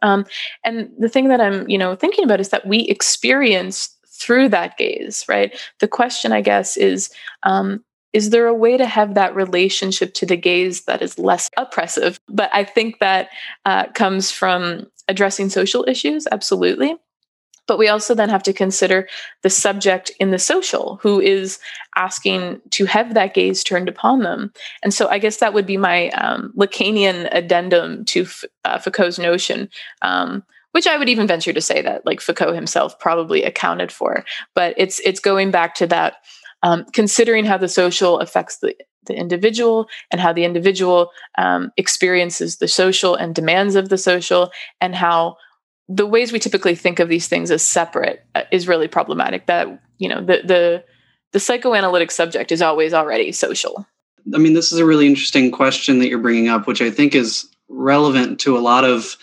Um, 0.04 0.26
and 0.64 0.90
the 0.98 1.10
thing 1.10 1.28
that 1.30 1.42
I'm, 1.42 1.68
you 1.70 1.78
know, 1.78 1.96
thinking 1.96 2.24
about 2.24 2.40
is 2.40 2.50
that 2.50 2.66
we 2.66 2.82
experience 2.82 3.96
through 4.08 4.50
that 4.50 4.78
gaze, 4.78 5.26
right? 5.28 5.60
The 5.80 5.88
question, 5.88 6.32
I 6.32 6.42
guess, 6.42 6.78
is 6.78 7.10
um, 7.44 7.84
is 8.14 8.30
there 8.30 8.48
a 8.48 8.54
way 8.54 8.78
to 8.78 8.86
have 8.86 9.14
that 9.16 9.36
relationship 9.36 10.14
to 10.16 10.26
the 10.26 10.36
gaze 10.36 10.84
that 10.84 11.02
is 11.02 11.18
less 11.18 11.50
oppressive? 11.58 12.20
But 12.28 12.50
I 12.54 12.66
think 12.66 13.00
that 13.00 13.30
uh, 13.66 13.88
comes 13.94 14.32
from 14.32 14.88
addressing 15.12 15.50
social 15.50 15.86
issues, 15.88 16.28
absolutely. 16.32 16.96
But 17.68 17.78
we 17.78 17.88
also 17.88 18.16
then 18.16 18.30
have 18.30 18.44
to 18.44 18.54
consider 18.54 19.08
the 19.44 19.50
subject 19.50 20.12
in 20.20 20.32
the 20.32 20.40
social 20.40 21.00
who 21.02 21.20
is 21.22 21.60
asking 21.96 22.60
to 22.72 22.86
have 22.86 23.14
that 23.14 23.34
gaze 23.34 23.64
turned 23.64 23.88
upon 23.88 24.22
them. 24.24 24.52
And 24.84 24.94
so 24.94 25.08
I 25.08 25.20
guess 25.20 25.38
that 25.38 25.54
would 25.54 25.68
be 25.68 25.78
my 25.78 26.10
um, 26.10 26.54
Lacanian 26.58 27.30
addendum 27.32 28.04
to 28.06 28.26
uh, 28.66 28.80
Foucault's 28.80 29.20
notion. 29.20 29.70
Um, 30.02 30.44
which 30.74 30.88
I 30.88 30.98
would 30.98 31.10
even 31.10 31.28
venture 31.28 31.52
to 31.52 31.60
say 31.60 31.82
that 31.82 32.06
like 32.06 32.22
Foucault 32.22 32.54
himself 32.54 32.98
probably 32.98 33.44
accounted 33.44 33.92
for. 33.92 34.24
But 34.56 34.74
it's 34.78 35.02
it's 35.02 35.20
going 35.20 35.52
back 35.52 35.76
to 35.76 35.88
that 35.88 36.16
um, 36.64 36.86
considering 36.94 37.46
how 37.46 37.58
the 37.58 37.68
social 37.68 38.20
affects 38.20 38.60
the, 38.60 38.74
the 39.06 39.16
individual 39.16 39.88
and 40.12 40.22
how 40.22 40.34
the 40.34 40.46
individual 40.46 41.10
um, 41.38 41.72
experiences 41.78 42.58
the 42.58 42.68
social 42.68 43.16
and 43.16 43.34
demands 43.34 43.76
of 43.76 43.90
the 43.90 43.98
social 43.98 44.52
and 44.80 44.96
how 44.96 45.38
the 45.90 46.06
ways 46.06 46.32
we 46.32 46.40
typically 46.40 46.76
think 46.76 47.00
of 47.00 47.10
these 47.10 47.28
things 47.28 47.52
as 47.52 47.62
separate 47.62 48.26
uh, 48.36 48.44
is 48.52 48.68
really 48.68 48.88
problematic. 48.88 49.48
That 49.48 49.68
you 49.98 50.08
know 50.08 50.22
the 50.22 50.42
the 50.46 50.84
the 51.34 51.40
psychoanalytic 51.40 52.12
subject 52.12 52.52
is 52.52 52.62
always 52.62 52.94
already 52.94 53.32
social. 53.32 53.86
I 54.34 54.38
mean 54.38 54.54
this 54.54 54.72
is 54.72 54.80
a 54.80 54.86
really 54.86 55.08
interesting 55.08 55.52
question 55.52 56.00
that 56.00 56.08
you're 56.08 56.20
bringing 56.20 56.48
up 56.48 56.68
which 56.68 56.80
i 56.80 56.92
think 56.92 57.16
is 57.16 57.50
relevant 57.70 58.40
to 58.42 58.56
a 58.56 58.60
lot 58.60 58.84
of 58.86 59.18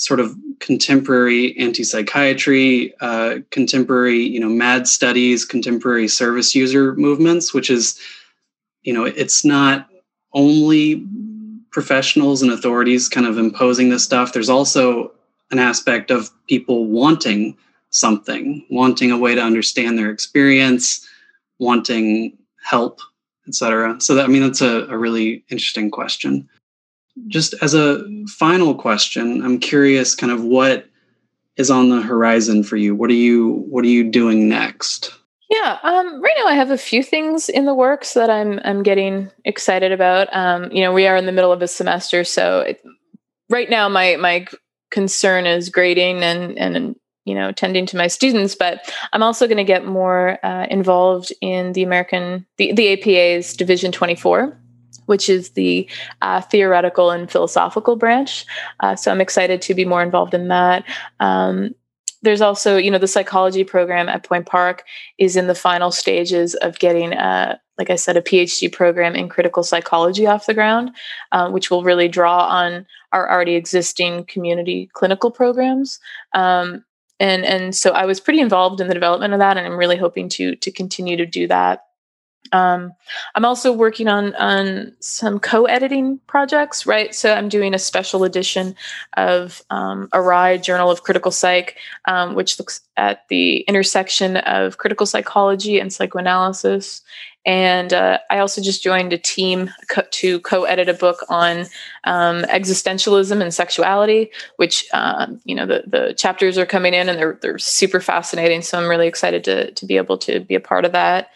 sort 0.00 0.18
of 0.18 0.34
contemporary 0.60 1.56
anti-psychiatry, 1.58 2.94
uh, 3.00 3.36
contemporary, 3.50 4.20
you 4.20 4.40
know, 4.40 4.48
mad 4.48 4.88
studies, 4.88 5.44
contemporary 5.44 6.08
service 6.08 6.54
user 6.54 6.94
movements, 6.94 7.52
which 7.52 7.68
is, 7.68 8.00
you 8.82 8.92
know, 8.92 9.04
it's 9.04 9.44
not 9.44 9.88
only 10.32 11.06
professionals 11.70 12.42
and 12.42 12.52
authorities 12.52 13.08
kind 13.08 13.26
of 13.26 13.38
imposing 13.38 13.90
this 13.90 14.04
stuff. 14.04 14.32
There's 14.32 14.48
also 14.48 15.12
an 15.50 15.58
aspect 15.58 16.10
of 16.10 16.30
people 16.48 16.86
wanting 16.86 17.56
something, 17.90 18.64
wanting 18.70 19.10
a 19.10 19.18
way 19.18 19.34
to 19.34 19.42
understand 19.42 19.98
their 19.98 20.10
experience, 20.10 21.06
wanting 21.58 22.36
help, 22.62 23.00
etc. 23.48 24.00
So 24.00 24.14
that 24.14 24.24
I 24.24 24.28
mean 24.28 24.42
that's 24.42 24.60
a, 24.60 24.86
a 24.88 24.96
really 24.96 25.44
interesting 25.50 25.90
question. 25.90 26.48
Just 27.26 27.54
as 27.62 27.74
a 27.74 28.04
final 28.28 28.74
question, 28.74 29.42
I'm 29.44 29.58
curious 29.58 30.14
kind 30.14 30.32
of 30.32 30.42
what 30.42 30.86
is 31.56 31.70
on 31.70 31.90
the 31.90 32.00
horizon 32.00 32.62
for 32.62 32.76
you? 32.76 32.94
What 32.94 33.10
are 33.10 33.14
you 33.14 33.64
what 33.68 33.84
are 33.84 33.88
you 33.88 34.10
doing 34.10 34.48
next? 34.48 35.12
Yeah, 35.50 35.78
um, 35.82 36.22
right 36.22 36.34
now 36.38 36.46
I 36.46 36.54
have 36.54 36.70
a 36.70 36.78
few 36.78 37.02
things 37.02 37.48
in 37.48 37.64
the 37.64 37.74
works 37.74 38.14
that 38.14 38.30
I'm 38.30 38.60
I'm 38.64 38.84
getting 38.84 39.30
excited 39.44 39.90
about. 39.90 40.34
Um, 40.34 40.70
you 40.70 40.82
know, 40.82 40.92
we 40.92 41.08
are 41.08 41.16
in 41.16 41.26
the 41.26 41.32
middle 41.32 41.52
of 41.52 41.60
a 41.60 41.66
semester, 41.66 42.22
so 42.22 42.60
it, 42.60 42.80
right 43.48 43.68
now 43.68 43.88
my 43.88 44.16
my 44.16 44.46
concern 44.90 45.46
is 45.46 45.68
grading 45.68 46.22
and 46.22 46.56
and 46.56 46.96
you 47.24 47.34
know 47.34 47.52
tending 47.52 47.86
to 47.86 47.96
my 47.96 48.06
students 48.06 48.54
but 48.54 48.92
i'm 49.12 49.22
also 49.22 49.46
going 49.46 49.56
to 49.56 49.64
get 49.64 49.84
more 49.84 50.38
uh, 50.44 50.66
involved 50.70 51.32
in 51.40 51.72
the 51.72 51.82
american 51.82 52.44
the, 52.56 52.72
the 52.72 52.92
apa's 52.94 53.54
division 53.54 53.92
24 53.92 54.56
which 55.06 55.28
is 55.28 55.50
the 55.50 55.88
uh, 56.22 56.40
theoretical 56.40 57.10
and 57.10 57.30
philosophical 57.30 57.94
branch 57.94 58.46
uh, 58.80 58.96
so 58.96 59.10
i'm 59.10 59.20
excited 59.20 59.62
to 59.62 59.74
be 59.74 59.84
more 59.84 60.02
involved 60.02 60.34
in 60.34 60.48
that 60.48 60.84
um, 61.20 61.74
there's 62.22 62.40
also 62.40 62.76
you 62.76 62.90
know 62.90 62.98
the 62.98 63.06
psychology 63.06 63.64
program 63.64 64.08
at 64.08 64.24
point 64.24 64.46
park 64.46 64.84
is 65.18 65.36
in 65.36 65.46
the 65.46 65.54
final 65.54 65.90
stages 65.90 66.54
of 66.56 66.78
getting 66.78 67.12
a 67.12 67.60
like 67.78 67.90
i 67.90 67.96
said 67.96 68.16
a 68.16 68.22
phd 68.22 68.72
program 68.72 69.14
in 69.14 69.28
critical 69.28 69.62
psychology 69.62 70.26
off 70.26 70.46
the 70.46 70.54
ground 70.54 70.90
uh, 71.32 71.50
which 71.50 71.70
will 71.70 71.82
really 71.82 72.08
draw 72.08 72.46
on 72.46 72.86
our 73.12 73.30
already 73.30 73.54
existing 73.54 74.24
community 74.26 74.88
clinical 74.94 75.30
programs 75.30 75.98
um, 76.34 76.84
and 77.20 77.44
and 77.44 77.76
so 77.76 77.90
I 77.90 78.06
was 78.06 78.18
pretty 78.18 78.40
involved 78.40 78.80
in 78.80 78.88
the 78.88 78.94
development 78.94 79.34
of 79.34 79.38
that, 79.38 79.56
and 79.56 79.66
I'm 79.66 79.78
really 79.78 79.98
hoping 79.98 80.28
to 80.30 80.56
to 80.56 80.72
continue 80.72 81.16
to 81.18 81.26
do 81.26 81.46
that. 81.48 81.84
Um, 82.52 82.92
I'm 83.34 83.44
also 83.44 83.72
working 83.72 84.08
on 84.08 84.34
on 84.34 84.92
some 85.00 85.38
co-editing 85.38 86.18
projects, 86.26 86.86
right? 86.86 87.14
So 87.14 87.32
I'm 87.32 87.48
doing 87.48 87.74
a 87.74 87.78
special 87.78 88.24
edition 88.24 88.74
of 89.16 89.62
um, 89.70 90.08
ARIE 90.12 90.58
Journal 90.58 90.90
of 90.90 91.02
Critical 91.02 91.30
Psych, 91.30 91.76
um, 92.06 92.34
which 92.34 92.58
looks 92.58 92.80
at 92.96 93.28
the 93.28 93.58
intersection 93.60 94.38
of 94.38 94.78
critical 94.78 95.06
psychology 95.06 95.78
and 95.78 95.92
psychoanalysis. 95.92 97.02
And 97.46 97.92
uh, 97.94 98.18
I 98.30 98.38
also 98.38 98.60
just 98.60 98.82
joined 98.82 99.14
a 99.14 99.18
team 99.18 99.70
co- 99.88 100.02
to 100.10 100.40
co-edit 100.40 100.90
a 100.90 100.94
book 100.94 101.24
on 101.30 101.60
um, 102.04 102.42
existentialism 102.42 103.40
and 103.40 103.54
sexuality, 103.54 104.30
which 104.56 104.86
uh, 104.92 105.26
you 105.44 105.54
know 105.54 105.66
the 105.66 105.84
the 105.86 106.14
chapters 106.14 106.58
are 106.58 106.66
coming 106.66 106.94
in 106.94 107.08
and 107.08 107.18
they're 107.18 107.38
they're 107.40 107.58
super 107.58 108.00
fascinating. 108.00 108.60
So 108.60 108.78
I'm 108.78 108.88
really 108.88 109.06
excited 109.06 109.44
to 109.44 109.70
to 109.70 109.86
be 109.86 109.96
able 109.96 110.18
to 110.18 110.40
be 110.40 110.54
a 110.54 110.60
part 110.60 110.84
of 110.84 110.92
that. 110.92 111.30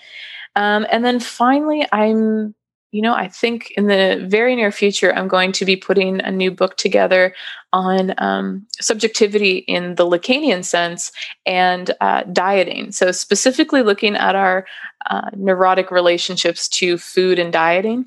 Um, 0.56 0.86
and 0.90 1.04
then 1.04 1.20
finally, 1.20 1.86
I'm 1.92 2.54
you 2.94 3.02
know, 3.02 3.12
I 3.12 3.26
think 3.26 3.72
in 3.72 3.88
the 3.88 4.24
very 4.28 4.54
near 4.54 4.70
future, 4.70 5.12
I'm 5.12 5.26
going 5.26 5.50
to 5.50 5.64
be 5.64 5.74
putting 5.74 6.20
a 6.20 6.30
new 6.30 6.52
book 6.52 6.76
together 6.76 7.34
on 7.72 8.14
um, 8.18 8.68
subjectivity 8.80 9.56
in 9.66 9.96
the 9.96 10.06
Lacanian 10.06 10.64
sense 10.64 11.10
and 11.44 11.90
uh, 12.00 12.22
dieting. 12.32 12.92
So, 12.92 13.10
specifically 13.10 13.82
looking 13.82 14.14
at 14.14 14.36
our 14.36 14.64
uh, 15.10 15.28
neurotic 15.34 15.90
relationships 15.90 16.68
to 16.68 16.96
food 16.96 17.40
and 17.40 17.52
dieting 17.52 18.06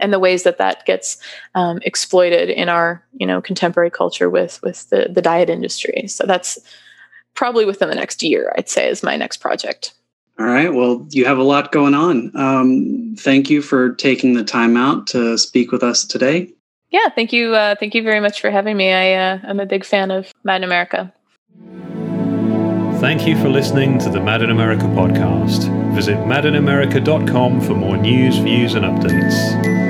and 0.00 0.12
the 0.12 0.18
ways 0.18 0.42
that 0.42 0.58
that 0.58 0.84
gets 0.84 1.16
um, 1.54 1.78
exploited 1.82 2.50
in 2.50 2.68
our 2.68 3.04
you 3.12 3.26
know 3.28 3.40
contemporary 3.40 3.90
culture 3.90 4.28
with 4.28 4.60
with 4.62 4.88
the, 4.90 5.08
the 5.10 5.22
diet 5.22 5.48
industry 5.48 6.06
so 6.08 6.26
that's 6.26 6.58
probably 7.34 7.64
within 7.64 7.88
the 7.88 7.94
next 7.94 8.22
year 8.22 8.52
i'd 8.58 8.68
say 8.68 8.88
is 8.88 9.02
my 9.02 9.16
next 9.16 9.38
project 9.38 9.94
all 10.38 10.46
right. 10.46 10.72
Well, 10.72 11.06
you 11.10 11.24
have 11.26 11.38
a 11.38 11.42
lot 11.42 11.70
going 11.70 11.94
on. 11.94 12.32
Um, 12.34 13.14
thank 13.16 13.50
you 13.50 13.62
for 13.62 13.94
taking 13.94 14.34
the 14.34 14.44
time 14.44 14.76
out 14.76 15.06
to 15.08 15.38
speak 15.38 15.70
with 15.70 15.82
us 15.82 16.04
today. 16.04 16.52
Yeah, 16.90 17.08
thank 17.14 17.32
you. 17.32 17.54
Uh, 17.54 17.74
thank 17.78 17.94
you 17.94 18.02
very 18.02 18.20
much 18.20 18.40
for 18.40 18.50
having 18.50 18.76
me. 18.76 18.92
I, 18.92 19.14
uh, 19.14 19.38
I'm 19.44 19.60
a 19.60 19.66
big 19.66 19.84
fan 19.84 20.10
of 20.10 20.32
Mad 20.44 20.56
in 20.56 20.64
America. 20.64 21.12
Thank 23.00 23.26
you 23.26 23.36
for 23.40 23.48
listening 23.48 23.98
to 23.98 24.08
the 24.08 24.20
Mad 24.20 24.42
in 24.42 24.50
America 24.50 24.84
podcast. 24.84 25.68
Visit 25.94 26.16
madinamerica.com 26.18 27.60
for 27.60 27.74
more 27.74 27.96
news, 27.96 28.38
views, 28.38 28.74
and 28.74 28.84
updates. 28.84 29.83